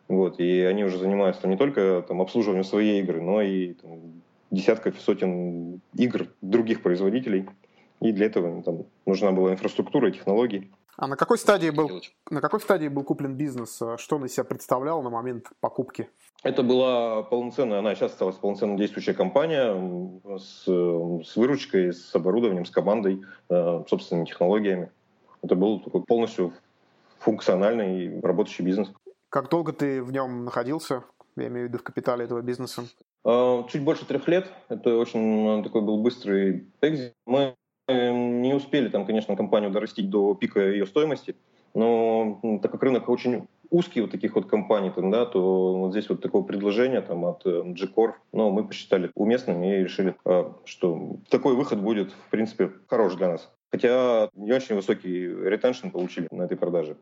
Вот, 0.09 0.41
и 0.41 0.63
они 0.63 0.83
уже 0.83 0.97
занимаются 0.97 1.43
там 1.43 1.51
не 1.51 1.57
только 1.57 2.03
там 2.05 2.21
обслуживанием 2.21 2.65
своей 2.65 3.01
игры, 3.01 3.21
но 3.21 3.41
и 3.41 3.75
там, 3.75 4.21
десятков, 4.51 4.99
сотен 4.99 5.79
игр 5.93 6.27
других 6.41 6.83
производителей. 6.83 7.47
И 8.01 8.11
для 8.11 8.25
этого 8.25 8.61
там, 8.61 8.83
нужна 9.05 9.31
была 9.31 9.53
инфраструктура 9.53 10.09
и 10.09 10.11
технологии. 10.11 10.69
А 10.97 11.05
на 11.05 11.15
какой 11.15 11.37
стадии 11.37 11.69
был, 11.69 12.01
на 12.31 12.41
какой 12.41 12.59
стадии 12.59 12.87
был 12.87 13.03
куплен 13.03 13.35
бизнес? 13.35 13.79
Что 13.97 14.15
он 14.15 14.25
из 14.25 14.33
себя 14.33 14.43
представлял 14.45 15.03
на 15.03 15.11
момент 15.11 15.45
покупки? 15.59 16.09
Это 16.41 16.63
была 16.63 17.21
полноценная, 17.21 17.79
она 17.79 17.93
сейчас 17.93 18.13
осталась 18.13 18.35
полноценно 18.35 18.75
действующая 18.77 19.13
компания 19.13 20.19
с, 20.39 20.63
с 20.65 21.35
выручкой, 21.35 21.93
с 21.93 22.15
оборудованием, 22.15 22.65
с 22.65 22.71
командой, 22.71 23.23
э, 23.49 23.83
собственными 23.87 24.25
технологиями. 24.25 24.91
Это 25.43 25.55
был 25.55 25.79
такой 25.81 26.03
полностью 26.03 26.53
функциональный 27.19 28.19
работающий 28.21 28.65
бизнес. 28.65 28.91
Как 29.29 29.49
долго 29.49 29.73
ты 29.73 30.01
в 30.01 30.11
нем 30.11 30.45
находился? 30.45 31.03
Я 31.35 31.47
имею 31.47 31.67
в 31.67 31.69
виду 31.69 31.77
в 31.77 31.83
капитале 31.83 32.25
этого 32.25 32.41
бизнеса. 32.41 32.85
Э, 33.23 33.63
чуть 33.69 33.83
больше 33.83 34.05
трех 34.05 34.27
лет. 34.27 34.47
Это 34.69 34.95
очень 34.95 35.63
такой 35.63 35.81
был 35.81 36.01
быстрый 36.01 36.67
экзит. 36.81 37.13
Мы 37.27 37.55
не 37.87 38.53
успели 38.53 38.89
там, 38.89 39.05
конечно, 39.05 39.35
компанию 39.35 39.71
дорастить 39.71 40.09
до 40.09 40.33
пика 40.35 40.59
ее 40.59 40.85
стоимости, 40.85 41.35
но 41.73 42.39
так 42.61 42.71
как 42.71 42.83
рынок 42.83 43.07
очень 43.09 43.47
узкий 43.69 44.01
вот 44.01 44.11
таких 44.11 44.35
вот 44.35 44.47
компаний, 44.47 44.91
там, 44.91 45.11
да, 45.11 45.25
то 45.25 45.77
вот 45.77 45.91
здесь 45.91 46.09
вот 46.09 46.21
такое 46.21 46.41
предложение 46.41 47.01
там, 47.01 47.25
от 47.25 47.45
э, 47.45 47.63
G-Core, 47.65 48.13
но 48.31 48.49
мы 48.49 48.65
посчитали 48.65 49.11
уместным 49.15 49.63
и 49.63 49.83
решили, 49.83 50.15
а, 50.25 50.55
что 50.65 51.17
такой 51.29 51.55
выход 51.55 51.81
будет, 51.81 52.11
в 52.11 52.29
принципе, 52.29 52.71
хорош 52.87 53.15
для 53.15 53.27
нас. 53.27 53.51
Хотя 53.71 54.29
не 54.35 54.53
очень 54.53 54.75
высокий 54.75 55.27
ретеншн 55.27 55.89
получили 55.89 56.27
на 56.31 56.43
этой 56.43 56.57
продаже. 56.57 56.97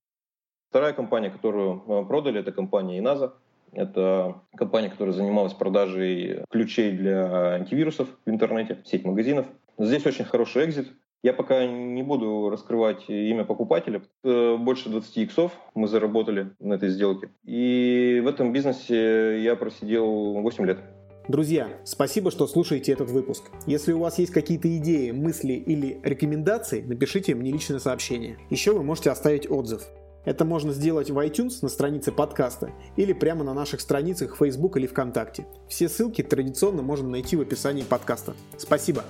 Вторая 0.70 0.94
компания, 0.94 1.30
которую 1.30 1.84
э, 1.88 2.06
продали, 2.06 2.39
это 2.39 2.51
компания 2.51 3.00
Inaza. 3.00 3.34
Это 3.72 4.42
компания, 4.56 4.89
которая 4.89 5.13
занималась 5.13 5.54
продажей 5.54 6.44
ключей 6.50 6.92
для 6.92 7.56
антивирусов 7.56 8.08
в 8.25 8.30
интернете, 8.30 8.82
сеть 8.86 9.04
магазинов. 9.04 9.48
Здесь 9.77 10.05
очень 10.05 10.25
хороший 10.25 10.65
экзит. 10.65 10.88
Я 11.24 11.34
пока 11.34 11.65
не 11.65 12.03
буду 12.03 12.50
раскрывать 12.50 13.10
имя 13.10 13.46
покупателя. 13.46 14.03
Больше 14.24 14.89
20 14.89 15.17
иксов 15.17 15.51
мы 15.74 15.88
заработали 15.88 16.51
на 16.60 16.74
этой 16.75 16.89
сделке. 16.89 17.29
И 17.44 18.22
в 18.24 18.27
этом 18.27 18.53
бизнесе 18.53 19.41
я 19.41 19.55
просидел 19.55 20.34
8 20.41 20.65
лет. 20.65 20.79
Друзья, 21.27 21.70
спасибо, 21.84 22.29
что 22.29 22.46
слушаете 22.46 22.91
этот 22.91 23.10
выпуск. 23.10 23.46
Если 23.65 23.91
у 23.94 24.00
вас 24.00 24.20
есть 24.20 24.32
какие-то 24.32 24.77
идеи, 24.77 25.10
мысли 25.10 25.53
или 25.53 26.00
рекомендации, 26.03 26.82
напишите 26.82 27.34
мне 27.34 27.51
личное 27.51 27.79
сообщение. 27.79 28.38
Еще 28.51 28.74
вы 28.74 28.84
можете 28.84 29.10
оставить 29.10 29.50
отзыв. 29.50 29.82
Это 30.25 30.46
можно 30.46 30.74
сделать 30.74 31.10
в 31.10 31.17
iTunes 31.17 31.60
на 31.63 31.70
странице 31.70 32.12
подкаста 32.12 32.72
или 32.98 33.13
прямо 33.13 33.44
на 33.44 33.55
наших 33.55 33.82
страницах 33.82 34.38
Facebook 34.38 34.77
или 34.77 34.86
ВКонтакте. 34.86 35.48
Все 35.67 35.89
ссылки 35.89 36.22
традиционно 36.22 36.84
можно 36.84 37.10
найти 37.10 37.36
в 37.36 37.41
описании 37.41 37.84
подкаста. 37.84 38.36
Спасибо! 38.58 39.03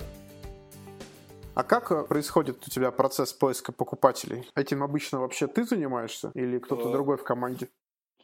А 1.56 1.62
как 1.62 1.90
э, 1.90 2.04
происходит 2.04 2.58
у 2.66 2.70
тебя 2.70 2.90
процесс 2.90 3.32
поиска 3.32 3.72
покупателей? 3.72 4.46
Этим 4.54 4.82
обычно 4.82 5.20
вообще 5.20 5.46
ты 5.46 5.64
занимаешься 5.64 6.30
или 6.34 6.58
кто-то 6.58 6.90
э, 6.90 6.92
другой 6.92 7.16
в 7.16 7.24
команде? 7.24 7.68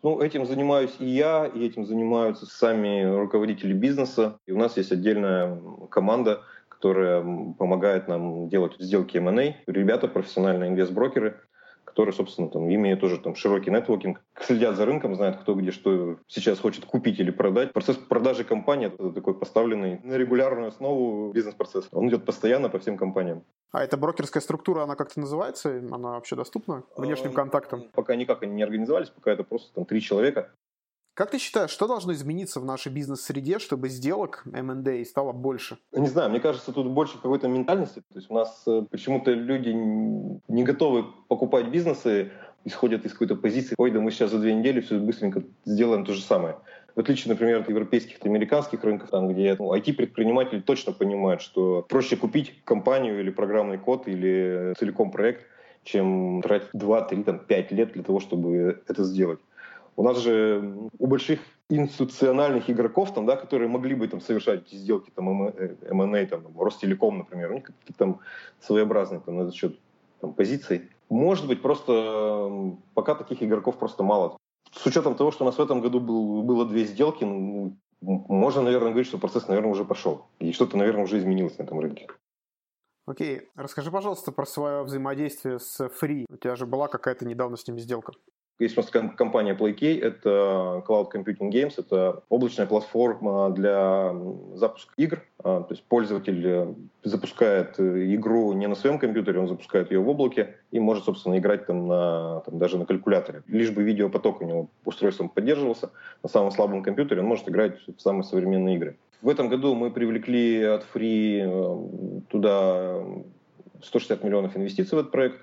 Ну, 0.03 0.21
этим 0.21 0.45
занимаюсь 0.45 0.95
и 0.99 1.07
я, 1.07 1.47
и 1.47 1.65
этим 1.65 1.87
занимаются 1.87 2.45
сами 2.45 3.05
руководители 3.05 3.73
бизнеса. 3.73 4.39
И 4.47 4.53
у 4.53 4.59
нас 4.59 4.77
есть 4.77 4.93
отдельная 4.93 5.59
команда, 5.91 6.43
которая 6.69 7.23
помогает 7.59 8.07
нам 8.07 8.51
делать 8.51 8.75
сделки 8.79 9.17
M&A. 9.17 9.57
Ребята, 9.67 10.09
профессиональные 10.09 10.69
инвестброкеры, 10.69 11.41
которые, 11.93 12.15
собственно, 12.15 12.49
там, 12.49 12.75
имеют 12.75 13.01
тоже 13.01 13.19
там, 13.19 13.35
широкий 13.35 13.71
нетворкинг, 13.71 14.23
следят 14.41 14.77
за 14.77 14.87
рынком, 14.87 15.15
знают, 15.15 15.37
кто 15.37 15.55
где 15.55 15.71
что 15.71 16.17
сейчас 16.27 16.59
хочет 16.59 16.87
купить 16.87 17.21
или 17.21 17.31
продать. 17.31 17.75
Процесс 17.75 17.97
продажи 17.97 18.45
компании— 18.45 18.87
это 18.89 19.11
такой 19.11 19.35
поставленный 19.35 20.01
на 20.03 20.15
регулярную 20.15 20.69
основу 20.69 21.33
бизнес-процесс. 21.33 21.89
Он 21.93 22.09
идет 22.09 22.25
постоянно 22.25 22.71
по 22.71 22.79
всем 22.79 22.97
компаниям. 22.97 23.45
А 23.73 23.85
эта 23.85 23.99
брокерская 23.99 24.41
структура, 24.41 24.85
она 24.85 24.97
как-то 24.97 25.21
называется? 25.21 25.83
Она 25.91 26.13
вообще 26.13 26.35
доступна 26.35 26.83
внешним 26.97 27.35
контактам? 27.35 27.85
Пока 27.93 28.17
никак 28.17 28.43
они 28.43 28.55
не 28.55 28.63
организовались, 28.63 29.11
пока 29.11 29.31
это 29.31 29.45
просто 29.45 29.75
там 29.75 29.85
три 29.85 30.01
человека. 30.01 30.51
Как 31.15 31.31
ты 31.31 31.39
считаешь, 31.39 31.71
что 31.71 31.87
должно 31.87 32.15
измениться 32.15 32.59
в 32.59 32.65
нашей 32.65 32.91
бизнес-среде, 32.91 33.59
чтобы 33.59 33.91
сделок 33.91 34.45
M&A 34.51 35.05
стало 35.05 35.33
больше? 35.33 35.77
Не 35.93 36.09
знаю, 36.09 36.31
мне 36.31 36.41
кажется, 36.41 36.73
тут 36.73 36.89
больше 36.89 37.17
какой-то 37.17 37.49
ментальности. 37.49 38.01
То 38.01 38.19
есть 38.19 38.31
у 38.31 38.35
нас 38.35 38.63
э, 38.67 38.83
почему-то 38.91 39.31
люди 39.31 39.69
не 39.69 40.65
готовы 40.65 41.05
покупать 41.29 41.69
бизнесы, 41.69 42.33
исходят 42.65 43.05
из 43.05 43.13
какой-то 43.13 43.37
позиции, 43.37 43.75
ой, 43.77 43.91
да 43.91 44.01
мы 44.01 44.11
сейчас 44.11 44.31
за 44.31 44.39
две 44.39 44.55
недели 44.55 44.81
все 44.81 44.99
быстренько 44.99 45.43
сделаем 45.67 46.07
то 46.07 46.15
же 46.15 46.23
самое. 46.23 46.57
В 46.95 47.01
отличие, 47.01 47.31
например, 47.31 47.61
от 47.61 47.69
европейских 47.69 48.25
и 48.25 48.29
американских 48.29 48.83
рынков, 48.83 49.11
там, 49.11 49.29
где 49.29 49.57
ну, 49.59 49.75
IT-предприниматели 49.75 50.61
точно 50.61 50.93
понимают, 50.93 51.43
что 51.43 51.85
проще 51.89 52.17
купить 52.17 52.55
компанию 52.65 53.21
или 53.21 53.29
программный 53.29 53.77
код 53.77 54.09
или 54.09 54.73
целиком 54.79 55.11
проект, 55.11 55.45
чем 55.85 56.41
тратить 56.43 56.69
2, 56.73 57.01
3, 57.03 57.23
там, 57.25 57.39
5 57.39 57.73
лет 57.73 57.93
для 57.93 58.03
того, 58.03 58.21
чтобы 58.21 58.83
это 58.89 59.05
сделать. 59.05 59.41
У 59.97 60.03
нас 60.03 60.19
же 60.19 60.75
у 60.99 61.07
больших 61.07 61.41
институциональных 61.69 62.69
игроков, 62.71 63.15
там, 63.15 63.27
да, 63.27 63.37
которые 63.37 63.69
могли 63.69 63.95
бы 63.95 64.09
там, 64.09 64.21
совершать 64.21 64.69
сделки, 64.69 65.11
там, 65.11 65.49
M&A, 65.49 66.27
там, 66.27 66.43
Ростелеком, 66.59 67.19
например, 67.19 67.51
у 67.51 67.55
них 67.55 67.65
какие-то 67.65 67.95
там 67.95 68.21
своеобразные 68.61 69.21
там, 69.21 69.37
на 69.37 69.43
этот 69.43 69.55
счет 69.55 69.79
там, 70.21 70.33
позиции. 70.33 70.91
Может 71.09 71.47
быть, 71.47 71.63
просто 71.63 72.77
пока 72.95 73.15
таких 73.15 73.43
игроков 73.43 73.79
просто 73.79 74.03
мало. 74.03 74.37
С 74.73 74.87
учетом 74.87 75.15
того, 75.15 75.31
что 75.31 75.45
у 75.45 75.47
нас 75.47 75.59
в 75.59 75.63
этом 75.63 75.81
году 75.81 76.01
был, 76.01 76.43
было 76.43 76.67
две 76.67 76.85
сделки, 76.85 77.25
ну, 77.25 77.77
можно, 78.01 78.63
наверное, 78.63 78.91
говорить, 78.91 79.07
что 79.07 79.19
процесс, 79.19 79.47
наверное, 79.49 79.71
уже 79.71 79.85
пошел. 79.85 80.27
И 80.41 80.53
что-то, 80.53 80.77
наверное, 80.77 81.05
уже 81.05 81.19
изменилось 81.19 81.59
на 81.59 81.65
этом 81.65 81.79
рынке. 81.79 82.09
Окей. 83.07 83.49
Расскажи, 83.55 83.91
пожалуйста, 83.91 84.33
про 84.33 84.47
свое 84.47 84.83
взаимодействие 84.83 85.59
с 85.59 85.81
Free. 85.81 86.25
У 86.29 86.37
тебя 86.37 86.57
же 86.57 86.67
была 86.67 86.89
какая-то 86.89 87.25
недавно 87.25 87.57
с 87.57 87.67
ними 87.67 87.81
сделка. 87.81 88.13
Есть 88.59 88.77
у 88.77 88.81
нас 88.81 88.91
компания 88.91 89.55
PlayKey, 89.55 90.01
это 90.01 90.85
Cloud 90.87 91.09
Computing 91.13 91.51
Games, 91.51 91.75
это 91.79 92.23
облачная 92.29 92.67
платформа 92.67 93.51
для 93.51 94.15
запуска 94.55 94.93
игр. 94.97 95.23
А, 95.43 95.63
то 95.63 95.75
есть 95.75 95.83
пользователь 95.85 96.47
э, 96.47 96.75
запускает 97.03 97.81
э, 97.81 98.15
игру 98.15 98.53
не 98.53 98.69
на 98.69 98.77
своем 98.77 98.99
компьютере, 99.01 99.41
он 99.41 99.49
запускает 99.49 99.91
ее 99.91 99.99
в 100.01 100.09
облаке 100.09 100.57
и 100.71 100.79
может, 100.79 101.05
собственно, 101.05 101.39
играть 101.39 101.67
там, 101.67 101.89
на, 101.89 102.41
там, 102.41 102.59
даже 102.59 102.79
на 102.79 102.87
калькуляторе. 102.87 103.43
Лишь 103.49 103.71
бы 103.71 103.83
видеопоток 103.83 104.43
у 104.43 104.45
него 104.45 104.69
устройством 104.85 105.29
поддерживался, 105.29 105.91
на 106.23 106.29
самом 106.29 106.53
слабом 106.53 106.85
компьютере 106.85 107.23
он 107.23 107.27
может 107.27 107.49
играть 107.49 107.79
в 107.89 108.01
самые 108.01 108.23
современные 108.23 108.77
игры. 108.77 108.97
В 109.23 109.29
этом 109.29 109.49
году 109.49 109.75
мы 109.75 109.91
привлекли 109.91 110.63
от 110.63 110.87
Free 110.95 111.41
э, 111.43 112.21
туда 112.29 113.03
160 113.83 114.23
миллионов 114.23 114.57
инвестиций 114.57 114.97
в 114.97 115.01
этот 115.01 115.11
проект 115.11 115.41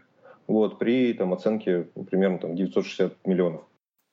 вот, 0.49 0.79
при 0.79 1.13
там, 1.13 1.33
оценке 1.33 1.87
примерно 2.09 2.39
там, 2.39 2.55
960 2.55 3.25
миллионов. 3.25 3.61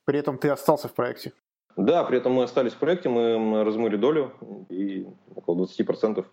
При 0.05 0.19
этом 0.19 0.39
ты 0.39 0.49
остался 0.51 0.89
в 0.89 0.95
проекте? 0.95 1.33
Да, 1.77 2.05
при 2.05 2.19
этом 2.19 2.33
мы 2.33 2.45
остались 2.45 2.73
в 2.73 2.79
проекте, 2.79 3.09
мы 3.09 3.63
размыли 3.65 3.97
долю 3.97 4.33
и 4.71 5.07
около 5.35 5.65
20% 5.65 6.25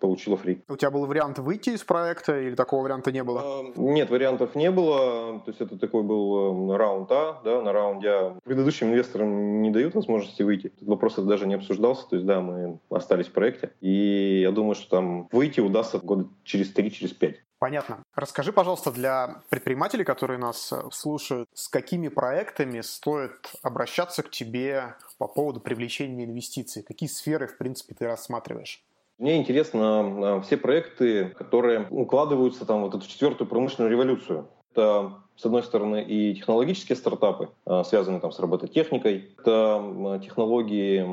получила 0.00 0.36
фри. 0.36 0.62
У 0.68 0.76
тебя 0.76 0.90
был 0.90 1.06
вариант 1.06 1.38
выйти 1.38 1.70
из 1.70 1.82
проекта 1.82 2.38
или 2.38 2.54
такого 2.54 2.82
варианта 2.82 3.10
не 3.10 3.24
было? 3.24 3.40
А, 3.42 3.72
нет, 3.76 4.10
вариантов 4.10 4.54
не 4.54 4.70
было. 4.70 5.40
То 5.40 5.50
есть 5.50 5.62
это 5.62 5.78
такой 5.78 6.02
был 6.02 6.50
эм, 6.50 6.76
раунд 6.76 7.10
А, 7.10 7.40
да, 7.42 7.62
на 7.62 7.72
раунде 7.72 8.08
А. 8.08 8.38
Предыдущим 8.44 8.88
инвесторам 8.88 9.62
не 9.62 9.70
дают 9.70 9.94
возможности 9.94 10.42
выйти. 10.42 10.66
Этот 10.66 10.88
вопрос 10.88 11.14
даже 11.14 11.46
не 11.46 11.54
обсуждался. 11.54 12.06
То 12.10 12.16
есть 12.16 12.26
да, 12.26 12.42
мы 12.42 12.78
остались 12.90 13.28
в 13.28 13.32
проекте. 13.32 13.72
И 13.80 14.40
я 14.42 14.50
думаю, 14.50 14.74
что 14.74 14.90
там 14.90 15.28
выйти 15.32 15.60
удастся 15.60 15.98
года 15.98 16.28
через 16.44 16.70
3, 16.70 16.90
через 16.90 17.12
5. 17.12 17.36
Понятно. 17.62 18.02
Расскажи, 18.16 18.52
пожалуйста, 18.52 18.90
для 18.90 19.36
предпринимателей, 19.48 20.02
которые 20.02 20.36
нас 20.36 20.72
э, 20.72 20.82
слушают, 20.90 21.48
с 21.54 21.68
какими 21.68 22.08
проектами 22.08 22.80
стоит 22.80 23.52
обращаться 23.62 24.24
к 24.24 24.30
тебе 24.32 24.96
по 25.16 25.28
поводу 25.28 25.60
привлечения 25.60 26.24
инвестиций? 26.24 26.82
Какие 26.82 27.08
сферы, 27.08 27.46
в 27.46 27.56
принципе, 27.56 27.94
ты 27.94 28.08
рассматриваешь? 28.08 28.82
Мне 29.18 29.36
интересно 29.36 30.42
все 30.44 30.56
проекты, 30.56 31.28
которые 31.38 31.86
укладываются 31.88 32.66
там 32.66 32.82
вот 32.82 32.96
эту 32.96 33.06
четвертую 33.06 33.46
промышленную 33.46 33.92
революцию. 33.92 34.48
Это, 34.72 35.22
с 35.42 35.46
одной 35.46 35.64
стороны, 35.64 36.04
и 36.04 36.34
технологические 36.36 36.94
стартапы, 36.94 37.48
а, 37.66 37.82
связанные 37.82 38.20
там 38.20 38.30
с 38.30 38.38
робототехникой. 38.38 39.30
Это 39.40 40.20
технологии 40.22 41.04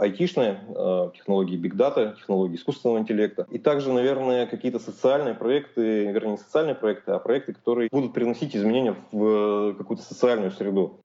айтишные, 0.00 0.58
а, 0.74 1.10
технологии 1.14 1.56
биг 1.56 1.76
дата, 1.76 2.16
технологии 2.18 2.56
искусственного 2.56 2.98
интеллекта. 2.98 3.46
И 3.48 3.58
также, 3.58 3.92
наверное, 3.92 4.46
какие-то 4.46 4.80
социальные 4.80 5.34
проекты, 5.34 6.06
вернее, 6.06 6.32
не 6.32 6.38
социальные 6.38 6.74
проекты, 6.74 7.12
а 7.12 7.20
проекты, 7.20 7.52
которые 7.52 7.88
будут 7.92 8.12
приносить 8.12 8.56
изменения 8.56 8.96
в 9.12 9.74
какую-то 9.74 10.02
социальную 10.02 10.50
среду. 10.50 10.98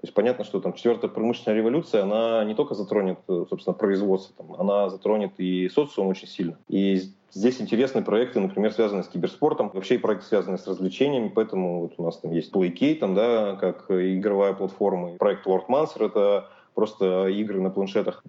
То 0.00 0.06
есть 0.06 0.14
понятно, 0.14 0.44
что 0.44 0.60
там 0.60 0.74
четвертая 0.74 1.10
промышленная 1.10 1.58
революция, 1.58 2.02
она 2.02 2.44
не 2.44 2.54
только 2.54 2.74
затронет, 2.74 3.18
собственно, 3.26 3.74
производство, 3.74 4.34
там, 4.36 4.54
она 4.60 4.90
затронет 4.90 5.32
и 5.38 5.68
социум 5.68 6.06
очень 6.06 6.28
сильно. 6.28 6.56
И 6.68 7.10
Здесь 7.30 7.60
интересные 7.60 8.02
проекты, 8.02 8.40
например, 8.40 8.72
связанные 8.72 9.04
с 9.04 9.08
киберспортом, 9.08 9.70
вообще 9.74 9.96
и 9.96 9.98
проекты, 9.98 10.26
связанные 10.26 10.58
с 10.58 10.66
развлечениями, 10.66 11.28
поэтому 11.28 11.82
вот 11.82 11.94
у 11.98 12.02
нас 12.02 12.16
там 12.16 12.32
есть 12.32 12.52
PlayKey, 12.54 12.94
там, 12.94 13.14
да, 13.14 13.54
как 13.56 13.90
игровая 13.90 14.54
платформа, 14.54 15.16
проект 15.18 15.46
Lord 15.46 15.66
Mancer, 15.68 16.06
это 16.06 16.48
просто 16.74 17.26
игры 17.28 17.60
на 17.60 17.70
планшетах, 17.70 18.22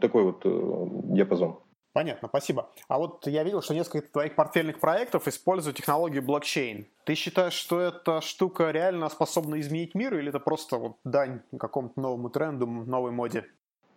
такой 0.00 0.24
вот 0.24 0.40
э, 0.44 0.86
диапазон. 1.14 1.58
Понятно, 1.92 2.28
спасибо. 2.28 2.70
А 2.86 2.98
вот 2.98 3.26
я 3.26 3.42
видел, 3.42 3.62
что 3.62 3.74
несколько 3.74 4.08
твоих 4.12 4.36
портфельных 4.36 4.78
проектов 4.78 5.26
используют 5.26 5.76
технологию 5.76 6.22
блокчейн. 6.22 6.86
Ты 7.04 7.14
считаешь, 7.14 7.54
что 7.54 7.80
эта 7.80 8.20
штука 8.20 8.70
реально 8.70 9.08
способна 9.08 9.58
изменить 9.60 9.96
мир, 9.96 10.16
или 10.16 10.28
это 10.28 10.38
просто 10.38 10.76
вот 10.76 10.96
дань 11.02 11.40
какому-то 11.58 12.00
новому 12.00 12.30
тренду, 12.30 12.66
новой 12.66 13.10
моде? 13.10 13.44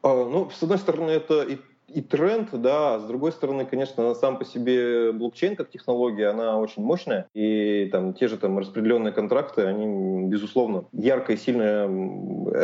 А, 0.01 0.25
ну, 0.25 0.49
с 0.49 0.63
одной 0.63 0.79
стороны, 0.79 1.11
это 1.11 1.43
и, 1.43 1.59
и 1.87 2.01
тренд, 2.01 2.49
да, 2.51 2.95
а 2.95 2.99
с 2.99 3.03
другой 3.03 3.31
стороны, 3.31 3.63
конечно, 3.63 4.15
сам 4.15 4.39
по 4.39 4.45
себе 4.45 5.11
блокчейн 5.11 5.55
как 5.55 5.69
технология, 5.69 6.29
она 6.29 6.57
очень 6.57 6.81
мощная, 6.81 7.27
и 7.35 7.89
там 7.91 8.15
те 8.15 8.27
же 8.27 8.37
там 8.37 8.57
распределенные 8.57 9.13
контракты, 9.13 9.61
они, 9.61 10.27
безусловно, 10.29 10.85
яркое 10.93 11.35
и 11.35 11.39
сильное 11.39 11.87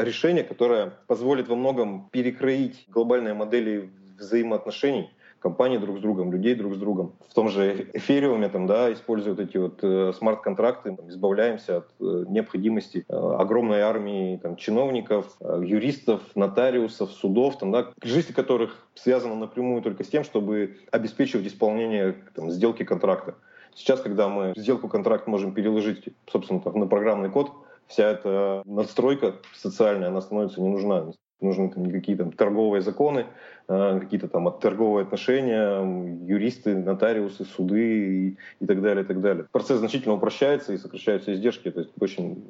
решение, 0.03 0.43
которое 0.43 0.93
позволит 1.05 1.47
во 1.47 1.55
многом 1.55 2.09
перекроить 2.11 2.85
глобальные 2.87 3.35
модели 3.35 3.91
взаимоотношений 4.17 5.11
компаний 5.39 5.77
друг 5.77 5.97
с 5.97 6.01
другом, 6.01 6.31
людей 6.31 6.55
друг 6.55 6.75
с 6.75 6.77
другом. 6.77 7.13
В 7.27 7.33
том 7.33 7.49
же 7.49 7.89
эфириуме 7.93 8.49
там, 8.49 8.67
да, 8.67 8.91
используют 8.93 9.39
эти 9.39 9.57
вот 9.57 9.79
э, 9.81 10.13
смарт-контракты, 10.13 10.97
избавляемся 11.07 11.77
от 11.77 11.89
э, 11.99 12.25
необходимости 12.27 13.05
э, 13.07 13.13
огромной 13.13 13.81
армии 13.81 14.37
там, 14.37 14.55
чиновников, 14.55 15.35
э, 15.39 15.61
юристов, 15.65 16.21
нотариусов, 16.35 17.11
судов, 17.11 17.57
там, 17.57 17.71
да, 17.71 17.91
жизнь 18.03 18.33
которых 18.33 18.87
связана 18.95 19.35
напрямую 19.35 19.81
только 19.81 20.03
с 20.03 20.07
тем, 20.09 20.23
чтобы 20.23 20.77
обеспечивать 20.91 21.47
исполнение 21.47 22.15
там, 22.35 22.51
сделки 22.51 22.83
контракта. 22.83 23.35
Сейчас, 23.75 24.01
когда 24.01 24.27
мы 24.27 24.53
сделку 24.57 24.89
контракт 24.89 25.27
можем 25.27 25.53
переложить, 25.53 26.09
собственно, 26.27 26.59
там, 26.59 26.79
на 26.79 26.87
программный 26.87 27.29
код, 27.29 27.51
вся 27.87 28.11
эта 28.11 28.61
надстройка 28.65 29.35
социальная, 29.55 30.09
она 30.09 30.21
становится 30.21 30.61
не 30.61 30.69
нужна 30.69 31.11
нужны 31.41 31.69
там 31.69 31.85
никакие 31.85 32.17
там 32.17 32.31
торговые 32.31 32.81
законы, 32.81 33.25
а, 33.67 33.99
какие-то 33.99 34.27
там 34.27 34.51
торговые 34.59 35.03
отношения, 35.03 35.81
юристы, 36.25 36.75
нотариусы, 36.75 37.45
суды 37.45 38.29
и, 38.29 38.37
и 38.59 38.65
так 38.65 38.81
далее, 38.81 39.03
и 39.03 39.07
так 39.07 39.21
далее. 39.21 39.45
Процесс 39.51 39.79
значительно 39.79 40.15
упрощается 40.15 40.73
и 40.73 40.77
сокращаются 40.77 41.33
издержки, 41.33 41.71
то 41.71 41.81
есть 41.81 41.91
очень 41.99 42.43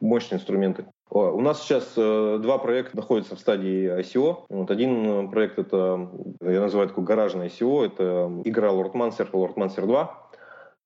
мощные 0.00 0.38
инструменты. 0.38 0.84
У 1.10 1.40
нас 1.40 1.62
сейчас 1.62 1.92
э, 1.96 2.38
два 2.40 2.58
проекта 2.58 2.96
находятся 2.96 3.36
в 3.36 3.38
стадии 3.38 4.00
ICO. 4.00 4.44
Вот 4.48 4.70
один 4.70 5.28
проект 5.30 5.58
это, 5.58 6.08
я 6.40 6.60
называю 6.60 6.88
такой 6.88 7.04
гаражный 7.04 7.48
ICO, 7.48 7.84
это 7.84 8.32
игра 8.44 8.70
Lord 8.70 8.92
Mancer, 8.92 9.30
Lord 9.30 9.54
Mancer 9.54 9.86
2. 9.86 10.31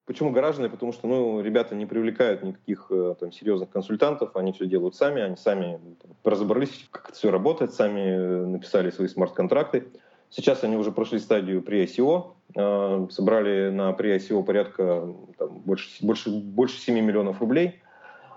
Почему 0.07 0.31
гаражные? 0.31 0.71
Потому 0.71 0.93
что 0.93 1.09
ну, 1.09 1.41
ребята 1.41 1.75
не 1.75 1.85
привлекают 1.85 2.45
никаких 2.45 2.87
э, 2.91 3.17
там, 3.19 3.33
серьезных 3.33 3.71
консультантов, 3.71 4.37
они 4.37 4.53
все 4.53 4.67
делают 4.67 4.95
сами, 4.95 5.21
они 5.21 5.37
сами 5.37 5.81
там, 6.01 6.13
разобрались, 6.23 6.87
как 6.93 7.09
это 7.09 7.19
все 7.19 7.33
работает, 7.33 7.75
сами 7.75 8.01
э, 8.01 8.47
написали 8.47 8.91
свои 8.91 9.09
смарт-контракты. 9.09 9.89
Сейчас 10.31 10.63
они 10.63 10.77
уже 10.77 10.93
прошли 10.93 11.19
стадию 11.19 11.61
при 11.61 11.83
ICO, 11.83 12.35
э, 12.55 13.07
собрали 13.11 13.71
на 13.71 13.93
при 13.95 14.15
ICO 14.15 14.45
порядка 14.45 15.13
там, 15.39 15.59
больше, 15.59 15.89
больше, 16.07 16.31
больше 16.31 16.79
7 16.79 16.95
миллионов 17.01 17.41
рублей. 17.41 17.81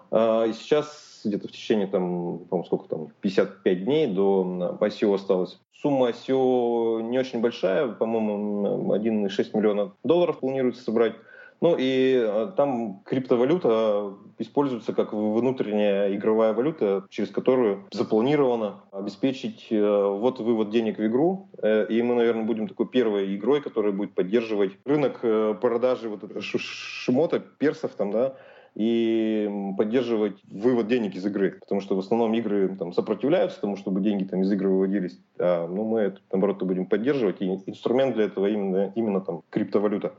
Э, 0.10 0.48
и 0.50 0.54
сейчас 0.54 1.22
где-то 1.24 1.50
в 1.50 1.52
течение 1.52 1.86
там, 1.86 2.40
по 2.50 2.64
сколько 2.64 2.88
там, 2.88 3.10
55 3.22 3.86
дней 3.86 4.08
до 4.08 4.76
ICO 4.82 5.14
осталось. 5.14 5.60
Сумма 5.74 6.10
ICO 6.10 7.04
не 7.04 7.20
очень 7.20 7.42
большая, 7.42 7.90
по-моему, 7.90 8.96
1,6 8.96 9.56
миллиона 9.56 9.92
долларов 10.04 10.40
планируется 10.40 10.84
собрать. 10.84 11.14
Ну 11.62 11.76
и 11.78 12.16
э, 12.16 12.52
там 12.56 13.02
криптовалюта 13.06 14.14
используется 14.38 14.94
как 14.94 15.12
внутренняя 15.12 16.14
игровая 16.16 16.54
валюта, 16.54 17.06
через 17.10 17.30
которую 17.30 17.86
запланировано 17.92 18.84
обеспечить 18.92 19.68
э, 19.70 20.08
вот-вывод 20.08 20.70
денег 20.70 20.98
в 20.98 21.06
игру. 21.06 21.50
Э, 21.62 21.86
и 21.90 22.02
мы, 22.02 22.16
наверное, 22.16 22.46
будем 22.46 22.68
такой 22.68 22.88
первой 22.88 23.36
игрой, 23.36 23.62
которая 23.62 23.92
будет 23.92 24.14
поддерживать 24.14 24.78
рынок 24.86 25.20
продажи 25.60 26.08
вот 26.08 26.24
шмота, 26.42 27.40
персов 27.40 27.92
там, 27.96 28.12
да, 28.12 28.36
и 28.76 29.50
поддерживать 29.78 30.38
вывод 30.50 30.88
денег 30.88 31.16
из 31.16 31.26
игры. 31.26 31.58
Потому 31.60 31.82
что 31.82 31.96
в 31.96 32.00
основном 32.00 32.34
игры 32.36 32.76
там, 32.78 32.94
сопротивляются 32.94 33.60
тому, 33.60 33.76
чтобы 33.76 34.00
деньги 34.00 34.24
там, 34.24 34.42
из 34.42 34.52
игры 34.52 34.70
выводились. 34.70 35.20
А 35.38 35.68
ну, 35.68 35.84
мы 35.84 36.00
это, 36.02 36.20
наоборот, 36.32 36.64
будем 36.64 36.86
поддерживать. 36.86 37.42
И 37.42 37.46
инструмент 37.66 38.16
для 38.16 38.26
этого 38.26 38.46
именно, 38.46 38.94
именно 38.96 39.20
там, 39.20 39.42
криптовалюта. 39.50 40.14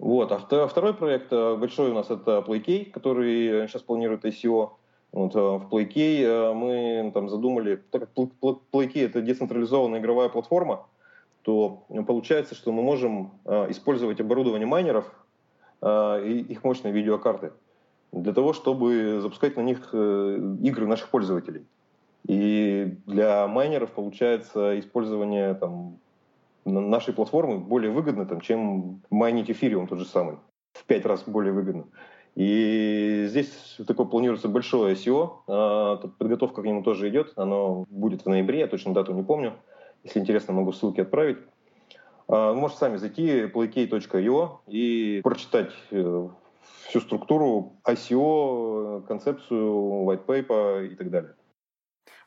Вот. 0.00 0.32
А 0.32 0.38
второй 0.66 0.94
проект 0.94 1.30
э, 1.30 1.56
большой 1.56 1.90
у 1.90 1.94
нас 1.94 2.08
это 2.08 2.42
PlayKey, 2.46 2.90
который 2.90 3.68
сейчас 3.68 3.82
планирует 3.82 4.24
ICO. 4.24 4.70
Вот, 5.12 5.36
э, 5.36 5.38
в 5.38 5.68
PlayKey 5.70 6.24
э, 6.24 6.54
мы 6.54 7.10
там 7.12 7.28
задумали, 7.28 7.82
так 7.90 8.08
как 8.08 8.10
PlayKey 8.14 9.04
это 9.04 9.20
децентрализованная 9.20 10.00
игровая 10.00 10.30
платформа, 10.30 10.86
то 11.42 11.84
получается, 12.06 12.54
что 12.54 12.72
мы 12.72 12.82
можем 12.82 13.32
использовать 13.70 14.20
оборудование 14.20 14.66
майнеров 14.66 15.06
и 15.82 16.46
их 16.48 16.64
мощные 16.64 16.92
видеокарты 16.92 17.52
для 18.12 18.34
того, 18.34 18.52
чтобы 18.52 19.20
запускать 19.22 19.56
на 19.56 19.62
них 19.62 19.94
игры 19.94 20.86
наших 20.86 21.08
пользователей. 21.08 21.64
И 22.26 22.94
для 23.06 23.48
майнеров 23.48 23.92
получается 23.92 24.78
использование 24.78 25.54
там, 25.54 25.96
нашей 26.64 27.14
платформы 27.14 27.58
более 27.58 27.90
выгодно, 27.90 28.26
там, 28.26 28.40
чем 28.40 29.02
майнить 29.10 29.50
эфириум 29.50 29.86
тот 29.86 29.98
же 29.98 30.04
самый. 30.04 30.36
В 30.72 30.84
пять 30.84 31.04
раз 31.04 31.24
более 31.24 31.52
выгодно. 31.52 31.86
И 32.36 33.26
здесь 33.28 33.76
такое 33.86 34.06
планируется 34.06 34.48
большое 34.48 34.94
ICO, 34.94 35.42
а, 35.46 35.96
подготовка 35.96 36.62
к 36.62 36.64
нему 36.64 36.82
тоже 36.82 37.08
идет, 37.08 37.32
оно 37.36 37.84
будет 37.90 38.22
в 38.22 38.28
ноябре, 38.28 38.60
я 38.60 38.66
точно 38.66 38.94
дату 38.94 39.12
не 39.12 39.22
помню. 39.22 39.54
Если 40.04 40.20
интересно, 40.20 40.54
могу 40.54 40.72
ссылки 40.72 41.00
отправить. 41.00 41.38
А, 42.28 42.54
можете 42.54 42.80
сами 42.80 42.96
зайти 42.96 43.42
playkey.io 43.42 44.58
и 44.68 45.20
прочитать 45.22 45.72
э, 45.90 46.28
всю 46.86 47.00
структуру 47.00 47.72
ICO, 47.84 49.06
концепцию, 49.06 50.04
white 50.04 50.24
paper 50.24 50.86
и 50.86 50.94
так 50.94 51.10
далее. 51.10 51.34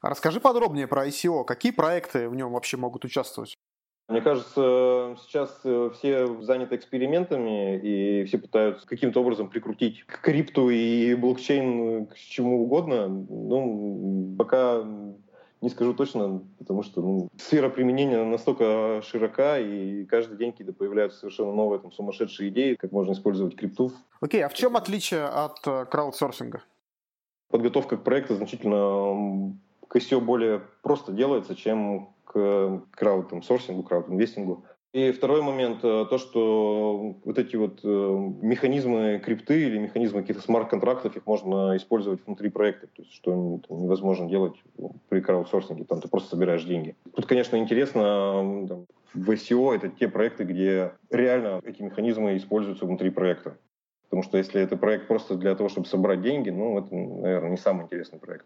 Расскажи 0.02 0.42
подробнее 0.42 0.88
про 0.88 1.08
ICO. 1.08 1.46
Какие 1.46 1.72
проекты 1.72 2.28
в 2.28 2.36
нем 2.36 2.52
вообще 2.52 2.76
могут 2.76 3.06
участвовать? 3.06 3.56
Мне 4.10 4.22
кажется, 4.22 5.16
сейчас 5.22 5.62
э, 5.64 5.90
все 5.94 6.42
заняты 6.42 6.76
экспериментами, 6.76 7.80
и 7.80 8.26
все 8.26 8.38
пытаются 8.38 8.86
каким-то 8.86 9.22
образом 9.22 9.50
прикрутить 9.50 10.04
к 10.04 10.20
крипту 10.20 10.70
и 10.70 11.16
блокчейн 11.16 12.08
к 12.08 12.16
чему 12.16 12.64
угодно. 12.64 13.08
Ну, 13.08 14.36
пока 14.38 14.84
не 15.62 15.70
скажу 15.70 15.94
точно, 15.94 16.44
потому 16.60 16.84
что 16.84 17.02
ну, 17.02 17.30
сфера 17.38 17.70
применения 17.70 18.22
настолько 18.26 19.02
широка, 19.02 19.58
и 19.58 20.04
каждый 20.04 20.38
день 20.38 20.52
какие-то 20.52 20.74
появляются 20.74 21.20
совершенно 21.20 21.54
новые 21.54 21.80
там, 21.80 21.94
сумасшедшие 21.94 22.50
идеи, 22.50 22.76
как 22.76 22.92
можно 22.92 23.14
использовать 23.14 23.56
крипту. 23.56 23.94
Окей, 24.20 24.42
okay, 24.42 24.44
а 24.44 24.50
в 24.50 24.54
чем 24.54 24.76
отличие 24.76 25.24
от 25.24 25.66
э, 25.66 25.86
краудсорсинга? 25.86 26.62
Подготовка 27.50 27.96
к 27.96 28.04
проекту 28.04 28.36
значительно 28.36 29.56
к 29.94 29.96
ICO 29.96 30.20
более 30.20 30.64
просто 30.82 31.12
делается, 31.12 31.56
чем 31.56 32.10
к 32.26 32.82
краудсорсингу, 32.92 33.84
краудинвестингу. 33.84 34.66
И 34.92 35.12
второй 35.12 35.42
момент, 35.44 35.84
э, 35.84 36.06
то, 36.10 36.18
что 36.18 37.16
вот 37.24 37.38
эти 37.38 37.56
вот 37.56 37.80
э, 37.84 37.88
механизмы 38.42 39.22
крипты 39.24 39.64
или 39.64 39.78
механизмы 39.78 40.22
каких-то 40.22 40.42
смарт-контрактов, 40.42 41.16
их 41.16 41.26
можно 41.28 41.78
использовать 41.78 42.26
внутри 42.26 42.50
проекта, 42.50 42.88
то 42.88 43.02
есть 43.02 43.14
что 43.14 43.60
невозможно 43.70 44.28
делать 44.28 44.56
при 45.10 45.22
краудсорсинге, 45.22 45.86
там 45.86 46.02
ты 46.02 46.08
просто 46.08 46.32
собираешь 46.32 46.64
деньги. 46.64 46.96
Тут, 47.16 47.28
конечно, 47.28 47.58
интересно, 47.58 48.66
там, 48.68 48.86
в 49.14 49.30
SEO 49.32 49.76
это 49.76 49.90
те 49.90 50.08
проекты, 50.08 50.44
где 50.44 50.94
реально 51.12 51.62
эти 51.64 51.84
механизмы 51.84 52.38
используются 52.38 52.86
внутри 52.86 53.12
проекта. 53.12 53.58
Потому 54.10 54.24
что 54.24 54.38
если 54.38 54.62
это 54.62 54.76
проект 54.76 55.08
просто 55.08 55.36
для 55.36 55.56
того, 55.56 55.70
чтобы 55.70 55.88
собрать 55.88 56.22
деньги, 56.22 56.50
ну, 56.52 56.80
это, 56.80 56.96
наверное, 56.96 57.52
не 57.52 57.58
самый 57.58 57.86
интересный 57.86 58.20
проект. 58.20 58.46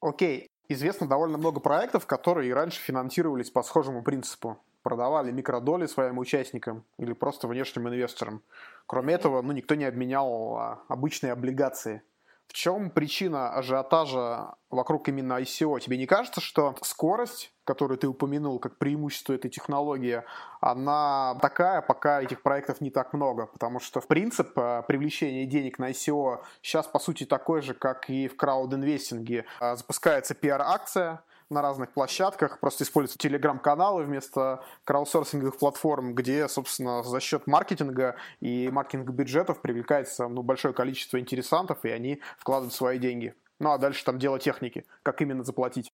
Окей. 0.00 0.48
Известно 0.68 1.08
довольно 1.08 1.38
много 1.38 1.60
проектов, 1.60 2.06
которые 2.06 2.50
и 2.50 2.52
раньше 2.52 2.80
финансировались 2.80 3.50
по 3.50 3.62
схожему 3.62 4.02
принципу 4.02 4.58
продавали 4.88 5.30
микродоли 5.30 5.86
своим 5.86 6.16
участникам 6.16 6.82
или 6.98 7.12
просто 7.12 7.46
внешним 7.46 7.88
инвесторам. 7.88 8.42
Кроме 8.86 9.12
этого, 9.12 9.42
ну, 9.42 9.52
никто 9.52 9.74
не 9.74 9.84
обменял 9.84 10.56
а, 10.56 10.82
обычные 10.88 11.32
облигации. 11.32 12.02
В 12.48 12.54
чем 12.54 12.90
причина 12.90 13.52
ажиотажа 13.52 14.54
вокруг 14.70 15.08
именно 15.08 15.38
ICO? 15.38 15.78
Тебе 15.80 15.98
не 15.98 16.06
кажется, 16.06 16.40
что 16.40 16.74
скорость, 16.82 17.52
которую 17.64 17.98
ты 17.98 18.08
упомянул 18.08 18.58
как 18.58 18.78
преимущество 18.78 19.34
этой 19.34 19.50
технологии, 19.50 20.22
она 20.62 21.36
такая, 21.42 21.82
пока 21.82 22.22
этих 22.22 22.42
проектов 22.42 22.80
не 22.80 22.90
так 22.90 23.12
много? 23.12 23.46
Потому 23.46 23.80
что, 23.80 24.00
в 24.00 24.06
принципе, 24.06 24.82
привлечение 24.88 25.44
денег 25.44 25.78
на 25.78 25.90
ICO 25.90 26.42
сейчас, 26.62 26.86
по 26.86 26.98
сути, 26.98 27.24
такой 27.24 27.60
же, 27.60 27.74
как 27.74 28.08
и 28.08 28.28
в 28.28 28.36
краудинвестинге. 28.36 29.44
Запускается 29.60 30.32
PR-акция, 30.32 31.22
на 31.50 31.62
разных 31.62 31.92
площадках, 31.92 32.60
просто 32.60 32.84
используются 32.84 33.18
телеграм-каналы 33.18 34.04
вместо 34.04 34.62
краудсорсинговых 34.84 35.58
платформ, 35.58 36.14
где, 36.14 36.48
собственно, 36.48 37.02
за 37.02 37.20
счет 37.20 37.46
маркетинга 37.46 38.16
и 38.40 38.68
маркетинг 38.70 39.10
бюджетов 39.10 39.60
привлекается 39.60 40.28
ну, 40.28 40.42
большое 40.42 40.74
количество 40.74 41.18
интересантов, 41.18 41.84
и 41.84 41.90
они 41.90 42.20
вкладывают 42.38 42.74
свои 42.74 42.98
деньги. 42.98 43.34
Ну 43.60 43.70
а 43.72 43.78
дальше 43.78 44.04
там 44.04 44.18
дело 44.18 44.38
техники, 44.38 44.84
как 45.02 45.20
именно 45.22 45.42
заплатить. 45.42 45.90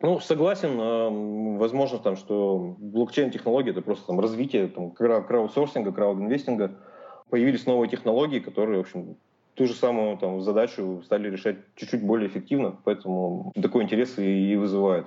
Ну, 0.00 0.20
согласен. 0.20 1.56
Возможно, 1.58 1.98
там, 1.98 2.16
что 2.16 2.76
блокчейн-технология— 2.78 3.70
это 3.72 3.80
просто 3.80 4.06
там, 4.06 4.20
развитие 4.20 4.68
там, 4.68 4.90
краудсорсинга, 4.90 5.92
краудинвестинга. 5.92 6.72
Появились 7.30 7.64
новые 7.66 7.88
технологии, 7.88 8.38
которые, 8.38 8.78
в 8.78 8.80
общем, 8.80 9.16
ту 9.54 9.66
же 9.66 9.74
самую 9.74 10.18
там, 10.18 10.40
задачу 10.40 11.02
стали 11.04 11.30
решать 11.30 11.58
чуть-чуть 11.76 12.04
более 12.04 12.28
эффективно, 12.28 12.76
поэтому 12.84 13.52
такой 13.60 13.84
интерес 13.84 14.18
и, 14.18 14.52
и 14.52 14.56
вызывает. 14.56 15.06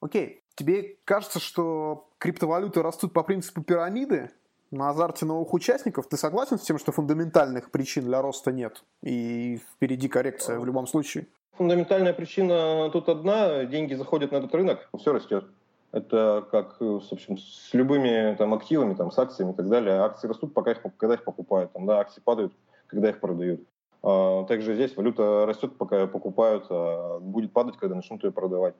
Окей. 0.00 0.42
Тебе 0.56 0.96
кажется, 1.04 1.40
что 1.40 2.08
криптовалюты 2.18 2.82
растут 2.82 3.12
по 3.12 3.22
принципу 3.22 3.62
пирамиды 3.62 4.30
на 4.70 4.90
азарте 4.90 5.24
новых 5.24 5.54
участников? 5.54 6.08
Ты 6.08 6.16
согласен 6.16 6.58
с 6.58 6.62
тем, 6.62 6.78
что 6.78 6.92
фундаментальных 6.92 7.70
причин 7.70 8.04
для 8.04 8.20
роста 8.20 8.52
нет 8.52 8.84
и 9.02 9.58
впереди 9.72 10.08
коррекция 10.08 10.58
в 10.58 10.66
любом 10.66 10.86
случае? 10.86 11.26
Фундаментальная 11.52 12.12
причина 12.12 12.90
тут 12.90 13.08
одна. 13.08 13.64
Деньги 13.64 13.94
заходят 13.94 14.32
на 14.32 14.36
этот 14.36 14.54
рынок, 14.54 14.88
все 14.98 15.12
растет. 15.12 15.46
Это 15.92 16.46
как 16.50 16.80
в 16.80 17.12
общем, 17.12 17.36
с 17.36 17.70
любыми 17.72 18.34
там, 18.36 18.54
активами, 18.54 18.94
там, 18.94 19.10
с 19.10 19.18
акциями 19.18 19.52
и 19.52 19.54
так 19.54 19.68
далее. 19.68 20.00
Акции 20.00 20.28
растут, 20.28 20.54
пока 20.54 20.72
их, 20.72 20.82
когда 20.98 21.14
их 21.14 21.24
покупают. 21.24 21.72
Там, 21.72 21.86
да, 21.86 21.98
акции 21.98 22.20
падают, 22.20 22.52
когда 22.90 23.10
их 23.10 23.20
продают. 23.20 23.60
А, 24.02 24.44
также 24.44 24.74
здесь 24.74 24.96
валюта 24.96 25.46
растет, 25.46 25.76
пока 25.76 26.02
ее 26.02 26.08
покупают, 26.08 26.66
а 26.70 27.18
будет 27.20 27.52
падать, 27.52 27.76
когда 27.76 27.94
начнут 27.94 28.22
ее 28.24 28.32
продавать. 28.32 28.74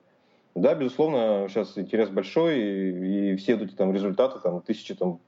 Да, 0.53 0.75
безусловно, 0.75 1.47
сейчас 1.47 1.77
интерес 1.77 2.09
большой, 2.09 2.59
и, 2.59 3.35
все 3.37 3.55
эти 3.55 3.73
там 3.73 3.93
результаты, 3.93 4.39
там, 4.39 4.61
тысячи, 4.61 4.93
там, 4.93 5.19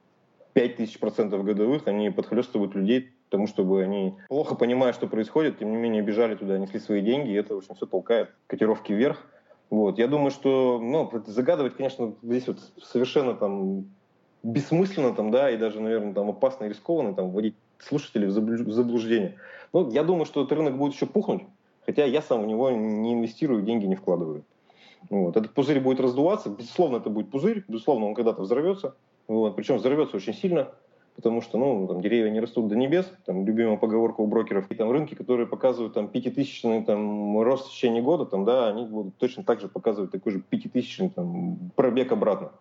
пять 0.52 0.76
тысяч 0.76 1.00
процентов 1.00 1.43
годовых, 1.46 1.88
они 1.88 2.10
подхлестывают 2.10 2.76
людей 2.76 3.13
тому, 3.30 3.48
чтобы 3.48 3.82
они, 3.82 4.15
плохо 4.28 4.54
понимая, 4.54 4.93
что 4.93 5.08
происходит, 5.08 5.58
тем 5.58 5.72
не 5.72 5.78
менее 5.78 6.04
бежали 6.04 6.36
туда, 6.36 6.60
несли 6.60 6.80
свои 6.80 7.02
деньги, 7.02 7.32
и 7.32 7.36
это, 7.36 7.56
в 7.56 7.60
общем, 7.60 7.74
все 7.74 7.88
толкает 7.88 8.30
котировки 8.46 8.91
вверх. 8.91 9.26
Вот. 9.72 9.98
Я 9.98 10.08
думаю, 10.08 10.30
что, 10.30 10.80
ну, 10.80 11.10
загадывать, 11.26 11.76
конечно, 11.76 12.13
здесь 12.22 12.46
вот 12.48 12.60
совершенно 12.80 13.34
там 13.34 13.86
бессмысленно, 14.43 15.15
там, 15.15 15.32
да, 15.32 15.50
и 15.50 15.58
даже, 15.58 15.80
наверное, 15.80 16.13
там 16.13 16.30
опасно 16.30 16.65
и 16.65 16.69
рискованно, 16.69 17.15
там, 17.15 17.32
вводить 17.32 17.56
слушателей 17.84 18.28
в 18.28 18.32
заблуждение. 18.72 19.36
Ну, 19.74 19.89
я 19.91 20.04
думаю, 20.04 20.26
что 20.26 20.41
этот 20.41 20.58
рынок 20.58 20.78
будет 20.78 20.93
еще 20.93 21.06
пухнуть, 21.06 21.43
хотя 21.86 22.06
я 22.06 22.22
сам 22.22 22.43
в 22.43 22.48
него 22.48 22.69
не 22.72 23.13
инвестирую, 23.13 23.63
деньги 23.63 23.86
не 23.86 23.96
вкладываю. 23.96 24.43
Вот. 25.10 25.36
Этот 25.36 25.54
пузырь 25.54 25.80
будет 25.80 26.00
раздуваться, 26.00 26.50
безусловно, 26.50 26.98
это 26.98 27.10
будет 27.10 27.30
пузырь, 27.30 27.63
безусловно, 27.67 28.08
он 28.08 28.15
когда-то 28.15 28.41
взорвется, 28.41 28.96
вот. 29.28 29.56
причем 29.56 29.78
взорвется 29.78 30.17
очень 30.17 30.34
сильно, 30.34 30.69
потому 31.15 31.41
что 31.41 31.58
ну, 31.58 31.88
там, 31.88 32.02
деревья 32.02 32.32
не 32.32 32.39
растут 32.39 32.67
до 32.67 32.76
небес, 32.76 33.12
там, 33.26 33.46
любимая 33.46 33.78
поговорка 33.78 34.22
у 34.22 34.28
брокеров, 34.28 34.72
и 34.72 34.76
там 34.76 34.91
рынки, 34.91 35.15
которые 35.15 35.48
показывают 35.48 35.93
там, 35.93 36.08
пятитысячный 36.08 36.84
там, 36.84 37.39
рост 37.41 37.67
в 37.67 37.72
течение 37.72 38.02
года, 38.02 38.26
там, 38.26 38.46
да, 38.46 38.69
они 38.69 38.86
будут 38.86 39.17
точно 39.17 39.43
так 39.43 39.60
же 39.60 39.67
показывать 39.67 40.12
такой 40.12 40.34
же 40.34 40.39
пятитысячный 40.39 41.10
там, 41.10 41.72
пробег 41.76 42.12
обратно. 42.12 42.52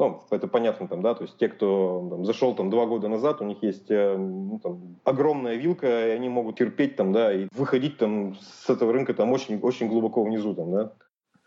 Ну, 0.00 0.22
это 0.30 0.48
понятно 0.48 0.88
там, 0.88 1.02
да, 1.02 1.14
то 1.14 1.24
есть 1.24 1.36
те, 1.36 1.48
кто 1.48 2.08
там, 2.08 2.24
зашел 2.24 2.54
там 2.54 2.70
два 2.70 2.86
года 2.86 3.08
назад, 3.08 3.42
у 3.42 3.44
них 3.44 3.62
есть 3.62 3.90
э, 3.90 4.16
ну, 4.16 4.58
там, 4.58 4.96
огромная 5.04 5.56
вилка, 5.56 6.08
и 6.08 6.12
они 6.12 6.30
могут 6.30 6.56
терпеть 6.56 6.96
там, 6.96 7.12
да, 7.12 7.30
и 7.30 7.48
выходить 7.52 7.98
там 7.98 8.34
с 8.36 8.70
этого 8.70 8.94
рынка 8.94 9.12
там 9.12 9.30
очень, 9.30 9.60
очень 9.60 9.88
глубоко 9.88 10.24
внизу 10.24 10.54
там, 10.54 10.72
да. 10.72 10.92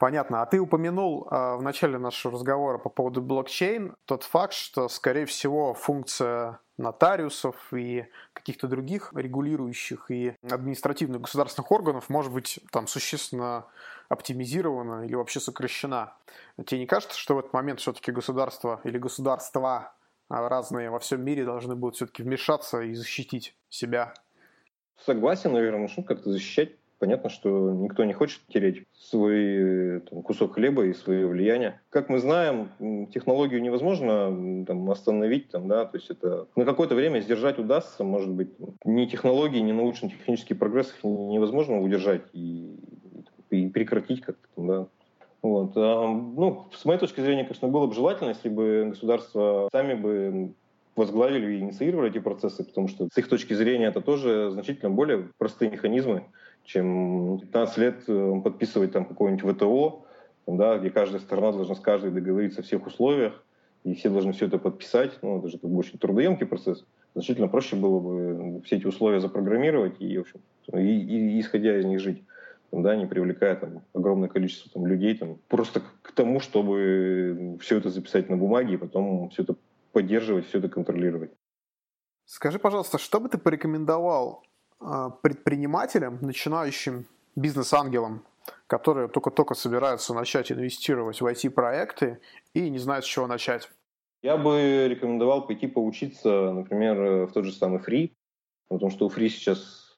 Понятно. 0.03 0.41
А 0.41 0.45
ты 0.45 0.59
упомянул 0.59 1.29
э, 1.31 1.55
в 1.55 1.61
начале 1.61 1.97
нашего 1.97 2.33
разговора 2.33 2.77
по 2.77 2.89
поводу 2.89 3.21
блокчейн 3.21 3.95
тот 4.03 4.23
факт, 4.23 4.51
что, 4.51 4.89
скорее 4.89 5.25
всего, 5.25 5.73
функция 5.73 6.59
нотариусов 6.75 7.55
и 7.73 8.07
каких-то 8.33 8.67
других 8.67 9.13
регулирующих 9.15 10.11
и 10.11 10.35
административных 10.41 11.21
государственных 11.21 11.71
органов 11.71 12.09
может 12.09 12.33
быть 12.33 12.59
там 12.73 12.85
существенно 12.87 13.65
оптимизирована 14.09 15.05
или 15.05 15.15
вообще 15.15 15.39
сокращена. 15.39 16.17
Тебе 16.65 16.81
не 16.81 16.85
кажется, 16.85 17.17
что 17.17 17.35
в 17.35 17.39
этот 17.39 17.53
момент 17.53 17.79
все-таки 17.79 18.11
государство 18.11 18.81
или 18.83 18.97
государства 18.97 19.93
а, 20.27 20.49
разные 20.49 20.89
во 20.89 20.99
всем 20.99 21.23
мире 21.23 21.45
должны 21.45 21.77
будут 21.77 21.95
все-таки 21.95 22.23
вмешаться 22.23 22.81
и 22.81 22.93
защитить 22.93 23.55
себя? 23.69 24.13
Согласен, 24.97 25.53
наверное, 25.53 25.89
ну 25.95 26.03
как-то 26.03 26.29
защищать. 26.29 26.73
Понятно, 27.03 27.29
что 27.29 27.73
никто 27.73 28.05
не 28.05 28.13
хочет 28.13 28.39
терять 28.47 28.77
свой 28.97 29.99
там, 30.09 30.21
кусок 30.21 30.53
хлеба 30.53 30.85
и 30.85 30.93
свое 30.93 31.27
влияние. 31.27 31.81
Как 31.89 32.07
мы 32.07 32.19
знаем, 32.19 32.69
технологию 33.13 33.61
невозможно 33.61 34.65
там, 34.65 34.89
остановить, 34.89 35.49
там, 35.49 35.67
да, 35.67 35.83
то 35.83 35.97
есть 35.97 36.09
это 36.09 36.47
на 36.55 36.63
какое-то 36.63 36.95
время 36.95 37.19
сдержать 37.19 37.59
удастся, 37.59 38.05
может 38.05 38.29
быть. 38.29 38.51
Ни 38.85 39.05
технологии, 39.05 39.59
ни 39.59 39.73
научно-технический 39.73 40.53
прогресс 40.53 40.95
невозможно 41.03 41.81
удержать. 41.81 42.21
И 42.31 42.73
и 43.49 43.67
прекратить 43.67 44.21
как-то, 44.21 44.47
да. 44.55 44.87
Вот. 45.41 45.73
А, 45.75 46.07
ну, 46.07 46.67
с 46.73 46.85
моей 46.85 47.01
точки 47.01 47.19
зрения, 47.19 47.43
конечно, 47.43 47.67
было 47.67 47.85
бы 47.85 47.93
желательно, 47.93 48.29
если 48.29 48.47
бы 48.47 48.87
государства 48.91 49.67
сами 49.73 49.93
бы 49.93 50.53
возглавили 50.95 51.53
и 51.53 51.59
инициировали 51.59 52.09
эти 52.09 52.19
процессы, 52.19 52.63
потому 52.63 52.87
что 52.87 53.07
с 53.11 53.17
их 53.17 53.27
точки 53.27 53.53
зрения 53.53 53.87
это 53.87 54.01
тоже 54.01 54.51
значительно 54.51 54.91
более 54.91 55.29
простые 55.37 55.71
механизмы, 55.71 56.25
чем 56.63 57.39
15 57.39 57.77
лет 57.77 58.03
э, 58.07 58.41
подписывать 58.43 58.91
там 58.91 59.05
какое-нибудь 59.05 59.55
ВТО, 59.55 60.05
да, 60.47 60.77
где 60.77 60.89
каждая 60.89 61.21
сторона 61.21 61.51
должна 61.51 61.75
с 61.75 61.79
каждой 61.79 62.11
договориться 62.11 62.61
о 62.61 62.63
всех 62.63 62.85
условиях, 62.85 63.43
и 63.83 63.93
все 63.93 64.09
должны 64.09 64.31
все 64.33 64.47
это 64.47 64.57
подписать. 64.57 65.11
Ну, 65.21 65.39
это 65.39 65.49
же 65.49 65.57
как 65.57 65.69
бы 65.69 65.77
очень 65.77 65.99
трудоемкий 65.99 66.45
процесс. 66.45 66.85
значительно 67.13 67.47
проще 67.47 67.75
было 67.75 67.99
бы 67.99 68.61
все 68.61 68.77
эти 68.77 68.87
условия 68.87 69.19
запрограммировать 69.19 70.01
и, 70.01 70.17
в 70.17 70.21
общем, 70.21 70.39
и, 70.73 70.79
и, 70.79 71.37
и 71.37 71.39
исходя 71.39 71.77
из 71.77 71.85
них 71.85 71.99
жить 71.99 72.23
да, 72.81 72.95
не 72.95 73.05
привлекая 73.05 73.55
там, 73.55 73.83
огромное 73.93 74.29
количество 74.29 74.71
там, 74.71 74.87
людей 74.87 75.15
там, 75.15 75.37
просто 75.47 75.81
к, 76.01 76.11
тому, 76.11 76.39
чтобы 76.39 77.57
все 77.61 77.77
это 77.77 77.89
записать 77.89 78.29
на 78.29 78.37
бумаге 78.37 78.75
и 78.75 78.77
потом 78.77 79.29
все 79.29 79.43
это 79.43 79.55
поддерживать, 79.91 80.47
все 80.47 80.59
это 80.59 80.69
контролировать. 80.69 81.31
Скажи, 82.25 82.57
пожалуйста, 82.57 82.97
что 82.97 83.19
бы 83.19 83.29
ты 83.29 83.37
порекомендовал 83.37 84.43
предпринимателям, 85.21 86.19
начинающим 86.21 87.05
бизнес-ангелам, 87.35 88.23
которые 88.67 89.07
только-только 89.07 89.55
собираются 89.55 90.13
начать 90.13 90.51
инвестировать 90.51 91.21
в 91.21 91.25
IT-проекты 91.25 92.19
и 92.53 92.69
не 92.69 92.79
знают, 92.79 93.05
с 93.05 93.07
чего 93.07 93.27
начать? 93.27 93.71
Я 94.21 94.37
бы 94.37 94.87
рекомендовал 94.89 95.47
пойти 95.47 95.67
поучиться, 95.67 96.51
например, 96.51 97.25
в 97.27 97.31
тот 97.31 97.45
же 97.45 97.51
самый 97.51 97.79
Free, 97.79 98.11
потому 98.69 98.91
что 98.91 99.05
у 99.05 99.09
Free 99.09 99.29
сейчас 99.29 99.97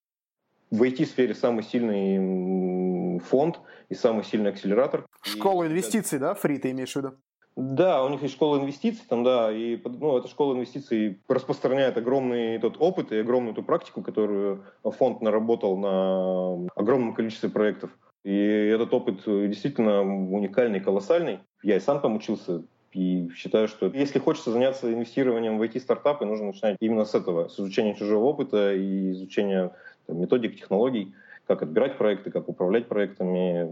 в 0.71 0.81
IT-сфере 0.81 1.35
самый 1.35 1.63
сильный 1.63 3.19
фонд 3.19 3.59
и 3.89 3.95
самый 3.95 4.23
сильный 4.23 4.49
акселератор. 4.51 5.05
Школа 5.21 5.67
инвестиций, 5.67 6.19
да, 6.19 6.33
Free 6.33 6.57
ты 6.57 6.71
имеешь 6.71 6.93
в 6.93 6.95
виду? 6.95 7.17
Да, 7.55 8.03
у 8.03 8.09
них 8.09 8.21
есть 8.21 8.33
школа 8.33 8.57
инвестиций, 8.57 9.05
там, 9.07 9.23
да, 9.23 9.49
и 9.49 9.79
ну, 9.85 10.17
эта 10.17 10.27
школа 10.27 10.55
инвестиций 10.55 11.19
распространяет 11.29 11.95
огромный 11.95 12.59
тот 12.59 12.75
опыт 12.79 13.13
и 13.13 13.19
огромную 13.19 13.55
ту 13.55 13.63
практику, 13.63 14.01
которую 14.01 14.65
фонд 14.83 15.21
наработал 15.21 15.77
на 15.77 16.67
огромном 16.75 17.13
количестве 17.13 17.49
проектов. 17.49 17.91
И 18.25 18.35
этот 18.35 18.93
опыт 18.93 19.23
действительно 19.25 20.01
уникальный, 20.01 20.81
колоссальный. 20.81 21.39
Я 21.63 21.77
и 21.77 21.79
сам 21.79 22.01
там 22.01 22.15
учился, 22.15 22.63
и 22.91 23.29
считаю, 23.33 23.69
что 23.69 23.87
если 23.87 24.19
хочется 24.19 24.51
заняться 24.51 24.91
инвестированием 24.91 25.57
в 25.57 25.61
IT-стартапы, 25.61 26.25
нужно 26.25 26.47
начинать 26.47 26.75
именно 26.81 27.05
с 27.05 27.15
этого, 27.15 27.47
с 27.47 27.57
изучения 27.57 27.95
чужого 27.95 28.25
опыта 28.25 28.73
и 28.73 29.11
изучения 29.11 29.71
там, 30.07 30.19
методик, 30.19 30.57
технологий 30.57 31.13
как 31.47 31.61
отбирать 31.61 31.97
проекты, 31.97 32.31
как 32.31 32.49
управлять 32.49 32.87
проектами. 32.87 33.67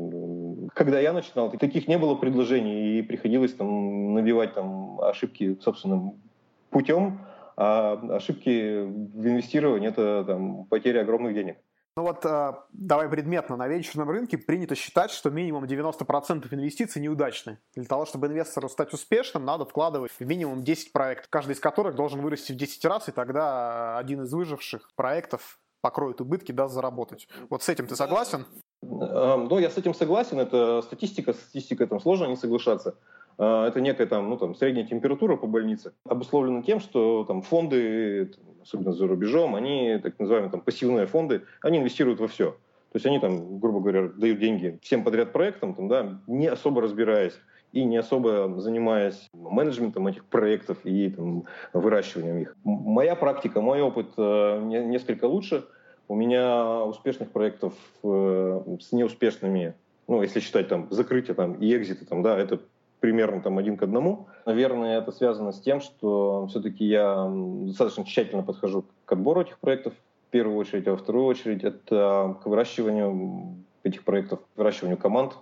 Когда 0.74 1.00
я 1.00 1.14
начинал, 1.14 1.52
таких 1.52 1.88
не 1.88 1.98
было 1.98 2.16
предложений, 2.16 3.00
и 3.00 3.02
приходилось 3.02 3.54
там 3.54 4.14
набивать 4.14 4.54
там 4.54 5.00
ошибки 5.02 5.58
собственным 5.62 6.22
путем, 6.70 7.20
а 7.56 7.94
ошибки 8.16 8.82
в 8.82 9.28
инвестировании— 9.28 9.90
это 9.90 10.24
там, 10.26 10.66
потеря 10.66 11.02
огромных 11.02 11.34
денег. 11.34 11.58
Ну 11.96 12.04
вот 12.04 12.26
а, 12.26 12.66
давай 12.72 13.08
предметно. 13.08 13.56
На 13.56 13.68
венчурном 13.68 14.10
рынке 14.10 14.40
принято 14.40 14.74
считать, 14.74 15.12
что 15.12 15.30
минимум 15.30 15.66
90% 15.66 16.52
инвестиций 16.52 17.00
неудачны. 17.00 17.60
Для 17.76 17.86
того, 17.86 18.06
чтобы 18.06 18.28
инвестору 18.28 18.68
стать 18.68 18.94
успешным, 18.94 19.46
надо 19.46 19.66
вкладывать 19.66 20.12
в 20.12 20.22
минимум 20.22 20.64
10 20.64 20.92
проектов, 20.92 21.30
каждый 21.30 21.52
из 21.52 21.60
которых 21.60 21.94
должен 21.94 22.22
вырасти 22.22 22.52
в 22.52 22.56
10 22.56 22.84
раз, 22.86 23.10
и 23.10 23.12
тогда 23.12 24.00
один 24.00 24.24
из 24.24 24.34
выживших 24.34 24.90
проектов 24.96 25.60
покроет 25.82 26.20
убытки, 26.20 26.52
даст 26.52 26.74
заработать. 26.74 27.28
Вот 27.50 27.62
с 27.62 27.70
этим 27.70 27.86
ты 27.86 27.96
согласен? 27.96 28.48
Ну, 28.90 29.60
я 29.60 29.70
с 29.70 29.78
этим 29.78 29.94
согласен. 29.94 30.40
Это 30.40 30.82
статистика, 30.82 31.34
статистика 31.34 31.88
там 31.88 32.00
сложно 32.00 32.26
не 32.26 32.36
соглашаться. 32.36 32.96
А, 33.38 33.68
это 33.68 33.82
некая 33.82 34.08
там, 34.08 34.30
ну, 34.30 34.38
там, 34.38 34.56
средняя 34.56 34.86
температура 34.86 35.36
по 35.36 35.48
больнице, 35.48 35.94
обусловлена 36.06 36.62
тем, 36.62 36.80
что 36.80 37.24
там 37.26 37.42
фонды, 37.42 38.32
особенно 38.62 38.94
за 38.94 39.08
рубежом, 39.08 39.56
они, 39.56 40.00
так 40.02 40.20
называемые 40.20 40.52
там, 40.52 40.62
пассивные 40.62 41.08
фонды, 41.08 41.44
они 41.62 41.80
инвестируют 41.80 42.20
во 42.20 42.28
все. 42.28 42.52
То 42.92 42.98
есть 42.98 43.06
они 43.08 43.20
там, 43.20 43.60
грубо 43.60 43.80
говоря, 43.80 44.10
дают 44.10 44.40
деньги 44.40 44.78
всем 44.84 45.04
подряд 45.04 45.34
проектам, 45.34 45.74
там, 45.74 45.88
да, 45.88 46.22
не 46.28 46.48
особо 46.48 46.82
разбираясь 46.82 47.34
и 47.72 47.86
не 47.86 47.98
особо 47.98 48.54
занимаясь 48.60 49.30
менеджментом 49.34 50.06
этих 50.06 50.26
проектов 50.26 50.78
и 50.84 51.10
там, 51.10 51.46
выращиванием 51.74 52.38
их. 52.38 52.56
Моя 52.64 53.16
практика, 53.16 53.62
мой 53.62 53.82
опыт 53.82 54.10
э, 54.16 54.62
несколько 54.64 55.26
лучше. 55.26 55.66
У 56.14 56.16
меня 56.16 56.84
успешных 56.84 57.32
проектов 57.32 57.74
э, 58.04 58.62
с 58.80 58.92
неуспешными, 58.92 59.74
ну, 60.08 60.22
если 60.22 60.42
считать 60.42 60.68
там 60.68 60.86
закрытие 60.92 61.34
там, 61.34 61.56
и 61.56 61.76
экзиты, 61.76 62.06
там, 62.06 62.22
да, 62.22 62.38
это 62.38 62.60
примерно 63.00 63.42
там 63.42 63.58
один 63.58 63.78
к 63.78 63.82
одному. 63.82 64.28
Наверное, 64.46 65.00
это 65.00 65.12
связано 65.12 65.52
с 65.52 65.60
тем, 65.60 65.82
что 65.82 66.46
все-таки 66.52 66.86
я 66.86 67.28
достаточно 67.66 68.06
тщательно 68.06 68.44
подхожу 68.44 68.86
к 69.06 69.12
отбору 69.12 69.42
этих 69.42 69.58
проектов, 69.58 69.94
в 70.28 70.30
первую 70.30 70.58
очередь, 70.58 70.88
а 70.88 70.92
во 70.92 70.98
вторую 70.98 71.26
очередь 71.26 71.64
это 71.64 72.38
к 72.44 72.46
выращиванию 72.46 73.56
этих 73.82 74.04
проектов, 74.04 74.40
выращиванию 74.56 75.00
команд, 75.00 75.34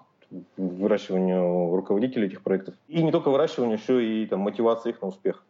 выращиванию 0.56 1.76
руководителей 1.76 2.28
этих 2.28 2.44
проектов. 2.44 2.76
И 2.88 3.04
не 3.04 3.12
только 3.12 3.30
выращиванию, 3.30 3.78
еще 3.78 4.06
и 4.06 4.26
там, 4.26 4.40
мотивации 4.40 4.92
их 4.92 5.02
на 5.02 5.10
успех. 5.10 5.44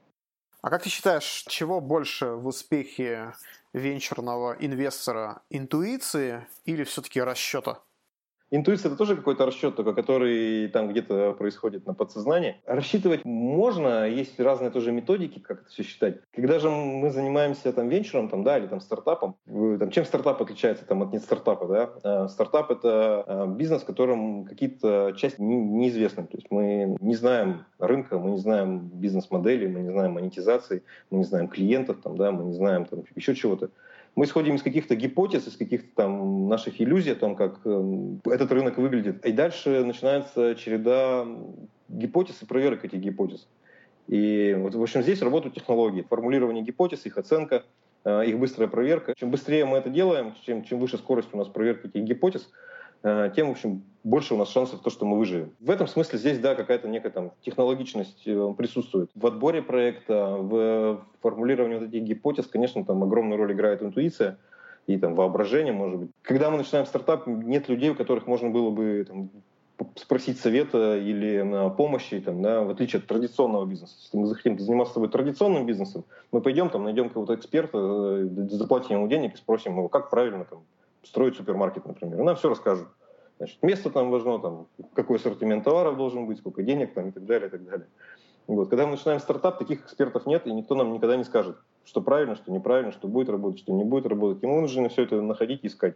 А 0.61 0.69
как 0.69 0.83
ты 0.83 0.89
считаешь, 0.89 1.43
чего 1.47 1.81
больше 1.81 2.27
в 2.27 2.45
успехе 2.45 3.33
венчурного 3.73 4.55
инвестора? 4.59 5.41
Интуиции 5.49 6.47
или 6.65 6.83
все-таки 6.83 7.19
расчета? 7.19 7.81
Интуиция— 8.53 8.89
это 8.91 8.97
тоже 8.97 9.15
какой-то 9.15 9.45
расчет, 9.45 9.77
только 9.77 9.93
который 9.93 10.67
там 10.67 10.89
где-то 10.89 11.31
происходит 11.33 11.87
на 11.87 11.93
подсознании. 11.93 12.57
Рассчитывать 12.65 13.23
можно, 13.23 14.05
есть 14.05 14.37
разные 14.41 14.71
тоже 14.71 14.91
методики, 14.91 15.39
как 15.39 15.61
это 15.61 15.69
все 15.69 15.83
считать. 15.83 16.17
Когда 16.35 16.59
же 16.59 16.69
мы 16.69 17.11
занимаемся 17.11 17.71
там 17.71 17.87
венчуром, 17.87 18.27
там, 18.27 18.43
да, 18.43 18.57
или 18.57 18.67
там 18.67 18.81
стартапом, 18.81 19.37
там, 19.45 19.89
чем 19.89 20.03
стартап 20.03 20.41
отличается 20.41 20.85
там, 20.85 21.01
от 21.01 21.13
не 21.13 21.19
стартапа, 21.19 21.65
да? 21.65 21.89
А, 22.03 22.27
стартап— 22.27 22.71
это 22.71 23.23
а, 23.25 23.47
бизнес, 23.47 23.83
в 23.83 23.85
котором 23.85 24.43
какие-то 24.43 25.13
части 25.15 25.39
неизвестны. 25.39 26.23
То 26.23 26.35
есть 26.35 26.51
мы 26.51 26.97
не 26.99 27.15
знаем 27.15 27.63
рынка, 27.79 28.19
мы 28.19 28.31
не 28.31 28.37
знаем 28.37 28.89
бизнес-модели, 28.93 29.67
мы 29.67 29.79
не 29.79 29.91
знаем 29.91 30.11
монетизации, 30.11 30.83
мы 31.09 31.19
не 31.19 31.23
знаем 31.23 31.47
клиентов, 31.47 32.01
там, 32.03 32.17
да, 32.17 32.33
мы 32.33 32.43
не 32.43 32.53
знаем 32.53 32.83
там, 32.83 33.05
еще 33.15 33.33
чего-то 33.33 33.69
мы 34.15 34.25
исходим 34.25 34.55
из 34.55 34.61
каких-то 34.61 34.95
гипотез, 34.95 35.47
из 35.47 35.55
каких-то 35.55 35.87
там 35.95 36.49
наших 36.49 36.81
иллюзий 36.81 37.11
о 37.11 37.15
том, 37.15 37.35
как 37.35 37.61
э, 37.63 38.17
этот 38.25 38.51
рынок 38.51 38.77
выглядит. 38.77 39.25
И 39.25 39.31
дальше 39.31 39.83
начинается 39.83 40.55
череда 40.55 41.25
гипотез 41.87 42.41
и 42.41 42.45
проверок 42.45 42.83
этих 42.83 42.99
гипотез. 42.99 43.47
И 44.07 44.53
вот, 44.57 44.75
в 44.75 44.81
общем, 44.81 45.01
здесь 45.01 45.21
работают 45.21 45.55
технологии. 45.55 46.01
Формулирование 46.01 46.63
гипотез, 46.63 47.05
их 47.05 47.17
оценка, 47.17 47.63
э, 48.03 48.25
их 48.25 48.37
быстрая 48.37 48.67
проверка. 48.67 49.13
Чем 49.15 49.31
быстрее 49.31 49.65
мы 49.65 49.77
это 49.77 49.89
делаем, 49.89 50.35
чем, 50.45 50.63
чем 50.63 50.79
выше 50.79 50.97
скорость 50.97 51.29
у 51.31 51.37
нас 51.37 51.47
проверки 51.47 51.87
этих 51.87 52.03
гипотез, 52.03 52.49
тем, 53.03 53.47
в 53.47 53.51
общем, 53.51 53.83
больше 54.03 54.33
у 54.33 54.37
нас 54.37 54.49
шансов 54.49 54.81
то, 54.81 54.89
что 54.89 55.05
мы 55.05 55.17
выживем. 55.17 55.51
В 55.59 55.69
этом 55.69 55.87
смысле 55.87 56.17
здесь, 56.17 56.39
да, 56.39 56.55
какая-то 56.55 56.87
некая 56.87 57.11
там 57.11 57.31
технологичность 57.41 58.23
э, 58.25 58.53
присутствует. 58.57 59.11
В 59.15 59.25
отборе 59.27 59.61
проекта, 59.61 60.37
в 60.37 61.05
формулировании 61.21 61.77
вот 61.77 61.87
этих 61.89 62.01
гипотез, 62.03 62.47
конечно, 62.47 62.83
там 62.83 63.03
огромную 63.03 63.37
роль 63.37 63.53
играет 63.53 63.83
интуиция 63.83 64.37
и 64.87 64.97
там 64.97 65.15
воображение, 65.15 65.73
может 65.73 65.99
быть. 65.99 66.11
Когда 66.23 66.49
мы 66.49 66.57
начинаем 66.57 66.85
стартап, 66.85 67.27
нет 67.27 67.69
людей, 67.69 67.91
у 67.91 67.95
которых 67.95 68.25
можно 68.25 68.49
было 68.49 68.71
бы 68.71 69.05
там, 69.07 69.29
спросить 69.95 70.39
совета 70.39 70.97
или 70.97 71.41
на 71.41 71.69
помощи, 71.69 72.19
там, 72.19 72.41
да, 72.41 72.61
в 72.61 72.71
отличие 72.71 72.99
от 72.99 73.07
традиционного 73.07 73.65
бизнеса. 73.65 73.95
Если 74.01 74.17
мы 74.17 74.25
захотим 74.25 74.57
заниматься 74.57 74.91
с 74.91 74.93
тобой 74.95 75.09
традиционным 75.09 75.65
бизнесом, 75.65 76.05
мы 76.31 76.41
пойдем, 76.41 76.69
там, 76.69 76.83
найдем 76.83 77.09
какого-то 77.09 77.35
эксперта, 77.35 77.77
э, 77.77 78.27
заплатим 78.49 78.97
ему 78.97 79.07
денег 79.07 79.35
и 79.35 79.37
спросим 79.37 79.77
его, 79.77 79.89
как 79.89 80.09
правильно 80.09 80.45
там, 80.45 80.63
строить 81.03 81.35
супермаркет, 81.35 81.85
например. 81.85 82.19
И 82.19 82.23
нам 82.23 82.35
все 82.35 82.49
расскажут. 82.49 82.87
Значит, 83.37 83.63
место 83.63 83.89
там 83.89 84.11
важно, 84.11 84.39
там, 84.39 84.67
какой 84.93 85.17
ассортимент 85.17 85.63
товаров 85.63 85.97
должен 85.97 86.27
быть, 86.27 86.37
сколько 86.37 86.61
денег 86.61 86.93
там, 86.93 87.09
и 87.09 87.11
так 87.11 87.25
далее, 87.25 87.47
и 87.47 87.51
так 87.51 87.63
далее. 87.63 87.87
Вот. 88.47 88.69
Когда 88.69 88.85
мы 88.85 88.91
начинаем 88.91 89.19
стартап, 89.19 89.57
таких 89.57 89.85
экспертов 89.85 90.25
нет, 90.25 90.45
и 90.45 90.53
никто 90.53 90.75
нам 90.75 90.93
никогда 90.93 91.15
не 91.15 91.23
скажет, 91.23 91.57
что 91.83 92.01
правильно, 92.01 92.35
что 92.35 92.51
неправильно, 92.51 92.91
что 92.91 93.07
будет 93.07 93.29
работать, 93.29 93.59
что 93.59 93.73
не 93.73 93.83
будет 93.83 94.05
работать. 94.05 94.43
Ему 94.43 94.61
нужно 94.61 94.89
все 94.89 95.03
это 95.03 95.21
находить 95.21 95.63
и 95.63 95.67
искать. 95.67 95.95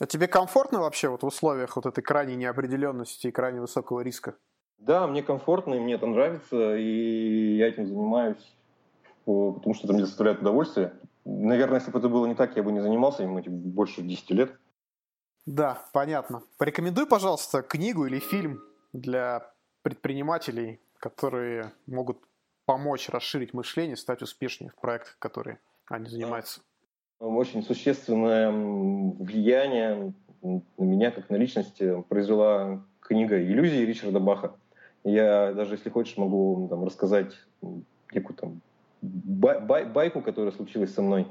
А 0.00 0.06
тебе 0.06 0.28
комфортно 0.28 0.80
вообще 0.80 1.08
вот 1.08 1.22
в 1.22 1.26
условиях 1.26 1.76
вот 1.76 1.86
этой 1.86 2.02
крайней 2.02 2.36
неопределенности 2.36 3.26
и 3.26 3.32
крайне 3.32 3.60
высокого 3.60 4.00
риска? 4.00 4.36
Да, 4.78 5.06
мне 5.08 5.22
комфортно, 5.22 5.74
и 5.74 5.80
мне 5.80 5.94
это 5.94 6.06
нравится, 6.06 6.76
и 6.76 7.56
я 7.56 7.68
этим 7.68 7.86
занимаюсь, 7.86 8.56
потому 9.24 9.74
что 9.74 9.86
это 9.86 9.92
мне 9.92 10.04
доставляет 10.04 10.40
удовольствие. 10.40 10.92
Наверное, 11.24 11.78
если 11.78 11.90
бы 11.90 11.98
это 11.98 12.08
было 12.08 12.26
не 12.26 12.34
так, 12.34 12.56
я 12.56 12.62
бы 12.62 12.72
не 12.72 12.80
занимался 12.80 13.22
им 13.22 13.36
этим 13.36 13.58
больше 13.58 14.02
10 14.02 14.30
лет. 14.30 14.52
Да, 15.46 15.82
понятно. 15.92 16.42
Порекомендуй, 16.58 17.06
пожалуйста, 17.06 17.62
книгу 17.62 18.06
или 18.06 18.18
фильм 18.18 18.60
для 18.92 19.50
предпринимателей, 19.82 20.80
которые 20.98 21.72
могут 21.86 22.18
помочь 22.66 23.08
расширить 23.08 23.54
мышление, 23.54 23.96
стать 23.96 24.22
успешнее 24.22 24.70
в 24.70 24.74
проектах, 24.80 25.16
которые 25.18 25.58
они 25.86 26.08
занимаются. 26.08 26.60
Очень 27.18 27.62
существенное 27.62 28.50
влияние 28.50 30.12
на 30.42 30.62
меня, 30.84 31.10
как 31.10 31.30
на 31.30 31.36
личность, 31.36 31.80
произвела 32.08 32.84
книга 33.00 33.42
«Иллюзии» 33.42 33.84
Ричарда 33.84 34.20
Баха. 34.20 34.52
Я 35.02 35.52
даже, 35.52 35.74
если 35.74 35.88
хочешь, 35.88 36.16
могу 36.16 36.68
там, 36.68 36.84
рассказать 36.84 37.34
некую 38.12 38.36
там 38.36 38.60
бай, 39.00 39.60
бай, 39.60 39.84
байку, 39.84 40.20
которая 40.20 40.52
случилась 40.52 40.94
со 40.94 41.02
мной. 41.02 41.26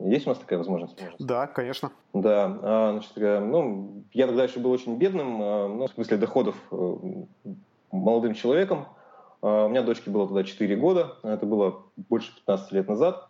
Есть 0.00 0.26
у 0.26 0.30
нас 0.30 0.38
такая 0.38 0.58
возможность? 0.58 0.98
Да, 1.18 1.46
конечно. 1.46 1.92
Да, 2.14 2.58
а, 2.62 2.92
значит, 2.92 3.12
э, 3.16 3.38
ну, 3.40 4.04
я 4.12 4.26
тогда 4.26 4.44
еще 4.44 4.58
был 4.58 4.70
очень 4.70 4.96
бедным, 4.96 5.42
а, 5.42 5.68
ну, 5.68 5.86
в 5.86 5.90
смысле 5.90 6.16
доходов 6.16 6.56
э, 6.70 6.96
молодым 7.92 8.32
человеком. 8.34 8.86
А, 9.42 9.66
у 9.66 9.68
меня 9.68 9.82
дочке 9.82 10.10
было 10.10 10.26
тогда 10.26 10.42
4 10.42 10.74
года, 10.76 11.16
это 11.22 11.44
было 11.44 11.82
больше 12.08 12.34
15 12.34 12.72
лет 12.72 12.88
назад. 12.88 13.26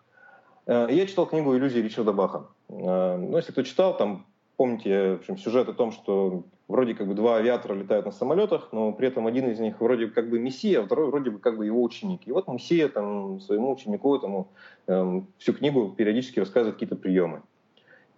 Я 0.67 1.07
читал 1.07 1.27
книгу 1.27 1.57
«Иллюзии» 1.57 1.81
Ричарда 1.81 2.13
Баха. 2.13 2.47
Ну, 2.69 3.37
если 3.37 3.51
кто 3.51 3.63
читал, 3.65 3.97
там, 3.97 4.27
помните, 4.61 5.13
в 5.13 5.21
общем, 5.21 5.39
сюжет 5.39 5.71
о 5.71 5.73
том, 5.73 5.91
что 5.91 6.45
вроде 6.69 6.95
как 6.95 7.09
бы 7.09 7.15
два 7.15 7.37
авиатора 7.37 7.73
летают 7.73 8.05
на 8.05 8.13
самолетах, 8.13 8.69
но 8.73 8.93
при 8.93 9.09
этом 9.09 9.27
один 9.27 9.49
из 9.49 9.59
них 9.59 9.81
вроде 9.81 10.09
как 10.09 10.29
бы 10.29 10.39
мессия, 10.39 10.83
а 10.83 10.85
второй 10.85 11.07
вроде 11.07 11.31
бы 11.31 11.39
как 11.39 11.57
бы 11.57 11.65
его 11.65 11.83
ученик. 11.83 12.27
И 12.27 12.31
вот 12.31 12.47
мессия 12.47 12.91
там 12.91 13.41
своему 13.41 13.73
ученику 13.73 14.15
этому 14.15 14.49
эм, 14.87 15.29
всю 15.39 15.55
книгу 15.55 15.95
периодически 15.97 16.41
рассказывает 16.41 16.75
какие-то 16.75 16.97
приемы. 16.97 17.41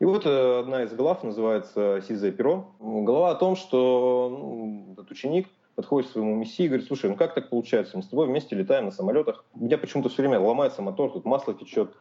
И 0.01 0.05
вот 0.05 0.27
э, 0.27 0.59
одна 0.59 0.83
из 0.83 0.93
глав 0.93 1.23
называется 1.23 2.03
«Сизое 2.09 2.33
перо». 2.33 2.73
Глава 2.81 3.31
о 3.31 3.37
том, 3.37 3.55
что 3.55 4.29
ну, 4.29 4.95
этот 4.95 5.13
ученик 5.13 5.47
подходит 5.77 6.11
к 6.11 6.13
своему 6.13 6.35
мессии 6.35 6.65
и 6.65 6.67
говорит, 6.67 6.89
слушай, 6.89 7.09
ну 7.09 7.15
как 7.15 7.35
так 7.35 7.51
получается? 7.51 7.97
Мы 7.97 8.03
с 8.03 8.09
тобой 8.09 8.27
вместе 8.27 8.57
летаем 8.57 8.87
на 8.87 8.91
самолетах. 8.91 9.45
У 9.55 9.63
меня 9.63 9.79
почему-то 9.79 10.09
все 10.09 10.23
время 10.23 10.41
ломается 10.41 10.83
мотор, 10.83 11.13
тут 11.13 11.25
масло 11.25 11.55
течет. 11.55 11.95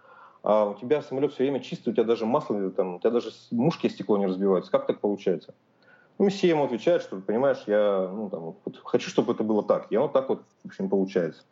А 0.44 0.70
у 0.70 0.74
тебя 0.74 1.02
самолет 1.02 1.34
все 1.34 1.44
время 1.44 1.60
чистый, 1.60 1.90
у 1.90 1.94
тебя 1.94 2.04
даже 2.04 2.26
масло, 2.26 2.72
там, 2.72 2.96
у 2.96 3.00
тебя 3.00 3.12
даже 3.12 3.30
мушки 3.52 3.88
стекло 3.88 4.18
не 4.18 4.26
разбиваются. 4.26 4.72
Как 4.72 4.88
так 4.88 5.00
получается? 5.00 5.54
Ну, 6.18 6.26
мессия 6.26 6.50
ему 6.50 6.64
отвечает, 6.64 7.04
что, 7.04 7.18
понимаешь, 7.18 7.64
я 7.68 8.10
ну, 8.12 8.30
там, 8.30 8.56
вот, 8.64 8.78
хочу, 8.84 9.10
чтобы 9.10 9.34
это 9.34 9.44
было 9.44 9.64
так. 9.64 9.88
И 9.92 9.98
вот 9.98 10.14
так 10.14 10.30
вот, 10.30 10.44
в 10.64 10.68
общем, 10.68 10.90
получается. 10.90 11.44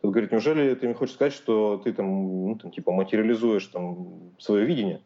Тот 0.00 0.12
говорит, 0.12 0.32
неужели 0.32 0.74
ты 0.74 0.86
мне 0.86 0.94
хочешь 0.94 1.14
сказать, 1.14 1.32
что 1.32 1.80
ты 1.82 1.92
там, 1.92 2.06
ну, 2.48 2.54
там 2.56 2.70
типа, 2.70 2.92
материализуешь 2.92 3.66
там 3.66 4.32
свое 4.38 4.64
видение? 4.64 5.02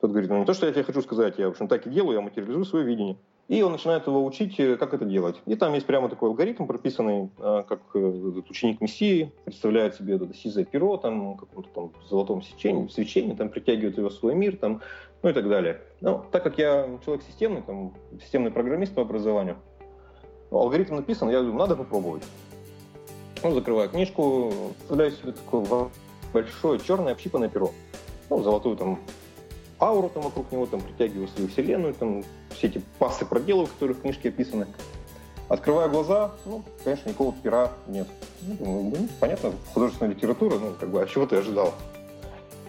Тот 0.00 0.10
говорит, 0.10 0.30
ну 0.30 0.38
не 0.38 0.44
то, 0.44 0.52
что 0.52 0.66
я 0.66 0.72
тебе 0.72 0.84
хочу 0.84 1.00
сказать, 1.00 1.38
я, 1.38 1.48
в 1.48 1.52
общем, 1.52 1.66
так 1.66 1.86
и 1.86 1.90
делаю, 1.90 2.16
я 2.16 2.20
материализую 2.20 2.64
свое 2.64 2.84
видение. 2.84 3.16
И 3.46 3.60
он 3.62 3.72
начинает 3.72 4.06
его 4.06 4.24
учить, 4.24 4.58
э, 4.58 4.76
как 4.76 4.94
это 4.94 5.04
делать. 5.04 5.36
И 5.44 5.54
там 5.54 5.74
есть 5.74 5.86
прямо 5.86 6.08
такой 6.08 6.30
алгоритм 6.30 6.66
прописанный, 6.66 7.30
э, 7.38 7.64
как 7.68 7.80
э, 7.94 7.98
ученик 7.98 8.80
Мессии 8.80 9.32
представляет 9.44 9.94
себе 9.94 10.16
это 10.16 10.32
сизое 10.32 10.64
перо, 10.64 10.96
там, 10.96 11.36
каком-то 11.36 11.68
там 11.74 11.92
золотом 12.08 12.42
свечении, 12.42 12.88
свечении, 12.88 13.34
там, 13.34 13.50
притягивает 13.50 13.98
его 13.98 14.08
в 14.08 14.14
свой 14.14 14.34
мир, 14.34 14.56
там, 14.56 14.80
ну 15.22 15.28
и 15.28 15.32
так 15.34 15.46
далее. 15.48 15.82
Ну, 16.00 16.24
так 16.30 16.42
как 16.42 16.56
я 16.56 16.88
человек 17.04 17.24
системный, 17.26 17.60
там, 17.60 17.92
системный 18.22 18.50
программист 18.50 18.94
по 18.94 19.02
образованию, 19.02 19.56
алгоритм 20.50 20.96
написан, 20.96 21.28
я 21.28 21.40
думаю, 21.40 21.58
надо 21.58 21.76
попробовать. 21.76 22.22
Ну, 23.42 23.52
закрываю 23.52 23.90
книжку, 23.90 24.52
представляю 24.78 25.10
себе 25.10 25.32
такое 25.32 25.90
большое 26.32 26.80
черное 26.80 27.12
общипанное 27.12 27.50
перо. 27.50 27.72
Ну, 28.30 28.42
золотую 28.42 28.76
там 28.76 28.98
ауру 29.78 30.08
там 30.08 30.22
вокруг 30.22 30.50
него, 30.50 30.64
там 30.64 30.80
притягиваю 30.80 31.28
свою 31.28 31.48
вселенную, 31.48 31.92
там 31.92 32.24
все 32.54 32.68
эти 32.68 32.82
пасы 32.98 33.24
проделываю, 33.24 33.68
которые 33.68 33.96
в 33.96 34.00
книжке 34.00 34.30
описаны. 34.30 34.66
Открываю 35.48 35.90
глаза, 35.90 36.32
ну, 36.46 36.62
конечно, 36.82 37.08
никакого 37.08 37.34
пера 37.42 37.70
нет. 37.86 38.08
Ну, 38.60 39.08
понятно, 39.20 39.52
художественная 39.74 40.14
литература, 40.14 40.58
ну, 40.58 40.72
как 40.78 40.88
бы, 40.88 41.02
а 41.02 41.06
чего 41.06 41.26
ты 41.26 41.36
ожидал? 41.36 41.74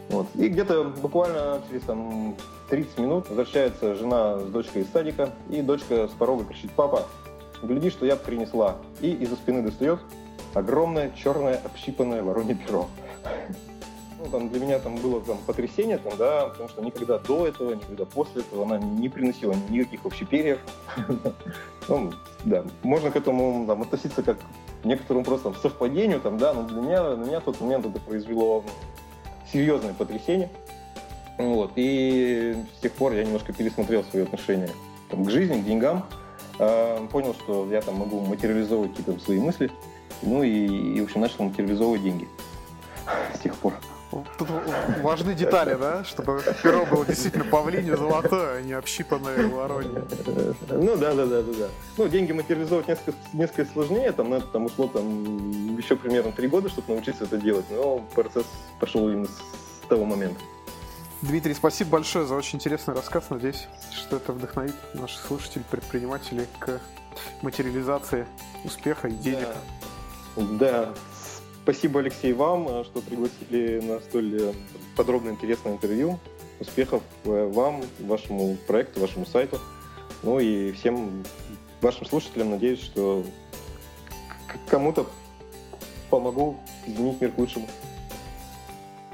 Вот. 0.09 0.27
И 0.35 0.49
где-то 0.49 0.83
буквально 0.83 1.61
через 1.69 1.83
там, 1.83 2.35
30 2.69 2.97
минут 2.99 3.29
возвращается 3.29 3.95
жена 3.95 4.39
с 4.39 4.43
дочкой 4.47 4.83
из 4.83 4.91
садика, 4.91 5.29
и 5.49 5.61
дочка 5.61 6.07
с 6.07 6.11
порога 6.11 6.45
кричит, 6.45 6.71
папа, 6.75 7.07
гляди, 7.63 7.89
что 7.89 8.05
я 8.05 8.15
принесла. 8.15 8.75
И 9.01 9.11
из-за 9.11 9.35
спины 9.35 9.61
достает 9.61 9.99
огромное 10.53 11.11
черное 11.15 11.55
общипанное 11.63 12.23
воронье 12.23 12.55
перо 12.55 12.87
ну, 14.25 14.31
там, 14.31 14.49
для 14.49 14.59
меня 14.59 14.79
там 14.79 14.95
было 14.95 15.21
там, 15.21 15.37
потрясение, 15.45 15.97
там, 15.97 16.13
да, 16.17 16.47
потому 16.47 16.69
что 16.69 16.81
никогда 16.81 17.19
до 17.19 17.47
этого, 17.47 17.73
никогда 17.73 18.05
после 18.05 18.41
этого 18.41 18.63
она 18.63 18.79
не 18.79 19.07
приносила 19.07 19.53
никаких 19.69 20.03
вообще 20.03 20.25
перьев. 20.25 20.59
ну, 21.87 22.11
да, 22.43 22.65
можно 22.83 23.11
к 23.11 23.15
этому 23.15 23.65
там, 23.67 23.83
относиться 23.83 24.23
как 24.23 24.39
к 24.39 24.85
некоторому 24.85 25.23
просто 25.23 25.53
совпадению, 25.61 26.19
там, 26.21 26.37
да, 26.37 26.53
но 26.53 26.63
для 26.63 26.81
меня, 26.81 27.03
на 27.15 27.23
меня 27.23 27.39
в 27.39 27.43
тот 27.43 27.61
момент 27.61 27.85
это 27.85 27.99
произвело 27.99 28.63
серьезное 29.51 29.93
потрясение. 29.93 30.49
Вот, 31.37 31.73
и 31.75 32.55
с 32.77 32.81
тех 32.81 32.93
пор 32.93 33.13
я 33.13 33.25
немножко 33.25 33.53
пересмотрел 33.53 34.03
свои 34.05 34.23
отношения 34.23 34.69
там, 35.09 35.25
к 35.25 35.29
жизни, 35.29 35.61
к 35.61 35.65
деньгам, 35.65 36.05
э, 36.59 37.07
понял, 37.11 37.33
что 37.33 37.67
я 37.69 37.81
там 37.81 37.95
могу 37.95 38.21
материализовывать 38.21 38.95
какие-то 38.95 39.21
свои 39.21 39.39
мысли, 39.39 39.69
ну 40.21 40.43
и, 40.43 40.95
и, 40.95 41.01
в 41.01 41.03
общем, 41.03 41.21
начал 41.21 41.43
материализовывать 41.43 42.01
деньги 42.01 42.27
с 43.35 43.39
тех 43.39 43.55
пор. 43.55 43.73
Тут 44.37 44.49
важны 45.01 45.33
детали, 45.33 45.75
да? 45.75 46.03
Чтобы 46.03 46.41
перо 46.63 46.85
было 46.85 47.05
действительно 47.05 47.45
павлинье 47.45 47.97
золотое, 47.97 48.57
а 48.57 48.61
не 48.61 48.73
общипанное 48.73 49.47
воронье. 49.47 50.03
Ну 50.69 50.95
да, 50.97 51.13
да, 51.13 51.25
да, 51.25 51.41
да, 51.41 51.53
да. 51.53 51.67
Ну, 51.97 52.07
деньги 52.07 52.31
материализовать 52.31 52.87
несколько, 52.87 53.17
несколько 53.33 53.71
сложнее, 53.71 54.11
там, 54.11 54.29
на 54.29 54.35
это 54.35 54.47
там 54.47 54.65
ушло 54.65 54.87
там 54.87 55.77
еще 55.77 55.95
примерно 55.95 56.31
три 56.31 56.47
года, 56.47 56.69
чтобы 56.69 56.93
научиться 56.93 57.25
это 57.25 57.37
делать, 57.37 57.65
но 57.69 57.99
процесс 58.13 58.45
пошел 58.79 59.09
именно 59.09 59.27
с 59.27 59.87
того 59.87 60.05
момента. 60.05 60.39
Дмитрий, 61.21 61.53
спасибо 61.53 61.91
большое 61.91 62.25
за 62.25 62.35
очень 62.35 62.57
интересный 62.57 62.93
рассказ. 62.93 63.29
Надеюсь, 63.29 63.67
что 63.91 64.17
это 64.17 64.31
вдохновит 64.31 64.75
наших 64.93 65.25
слушателей, 65.25 65.65
предпринимателей 65.69 66.45
к 66.59 66.79
материализации 67.41 68.27
успеха 68.63 69.07
и 69.07 69.11
денег. 69.11 69.47
Да, 70.35 70.43
да. 70.59 70.89
Спасибо, 71.65 71.99
Алексей, 71.99 72.31
вам, 72.31 72.67
э, 72.69 72.83
что 72.83 73.01
пригласили 73.01 73.79
на 73.81 73.99
столь 73.99 74.39
э, 74.39 74.53
подробное 74.95 75.31
интересное 75.31 75.73
интервью. 75.73 76.19
Успехов 76.59 77.01
э, 77.23 77.51
вам, 77.51 77.81
вашему 78.01 78.55
проекту, 78.67 78.99
вашему 78.99 79.25
сайту. 79.25 79.59
Ну 80.21 80.39
и 80.39 80.73
всем 80.73 81.23
вашим 81.81 82.05
слушателям 82.05 82.51
надеюсь, 82.51 82.81
что 82.81 83.23
кому-то 84.67 85.07
помогу 86.11 86.57
изменить 86.85 87.19
мир 87.19 87.31
к 87.31 87.39
лучшему. 87.39 87.67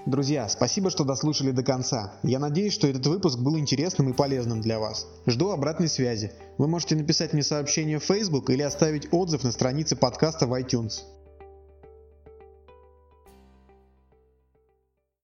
Друзья, 0.06 0.50
спасибо, 0.50 0.90
что 0.90 1.06
дослушали 1.06 1.52
до 1.52 1.64
конца. 1.64 2.20
Я 2.22 2.40
надеюсь, 2.40 2.74
что 2.74 2.86
этот 2.86 3.08
выпуск 3.08 3.40
был 3.40 3.58
интересным 3.58 4.10
и 4.10 4.14
полезным 4.14 4.60
для 4.60 4.78
вас. 4.78 5.08
Жду 5.26 5.52
обратной 5.52 5.88
связи. 5.88 6.34
Вы 6.58 6.68
можете 6.68 6.98
написать 6.98 7.32
мне 7.32 7.44
сообщение 7.44 7.98
в 7.98 8.04
Facebook 8.04 8.50
или 8.50 8.62
оставить 8.62 9.08
отзыв 9.14 9.46
на 9.46 9.54
странице 9.54 9.96
подкаста 9.96 10.48
в 10.48 10.54
iTunes. 10.62 11.04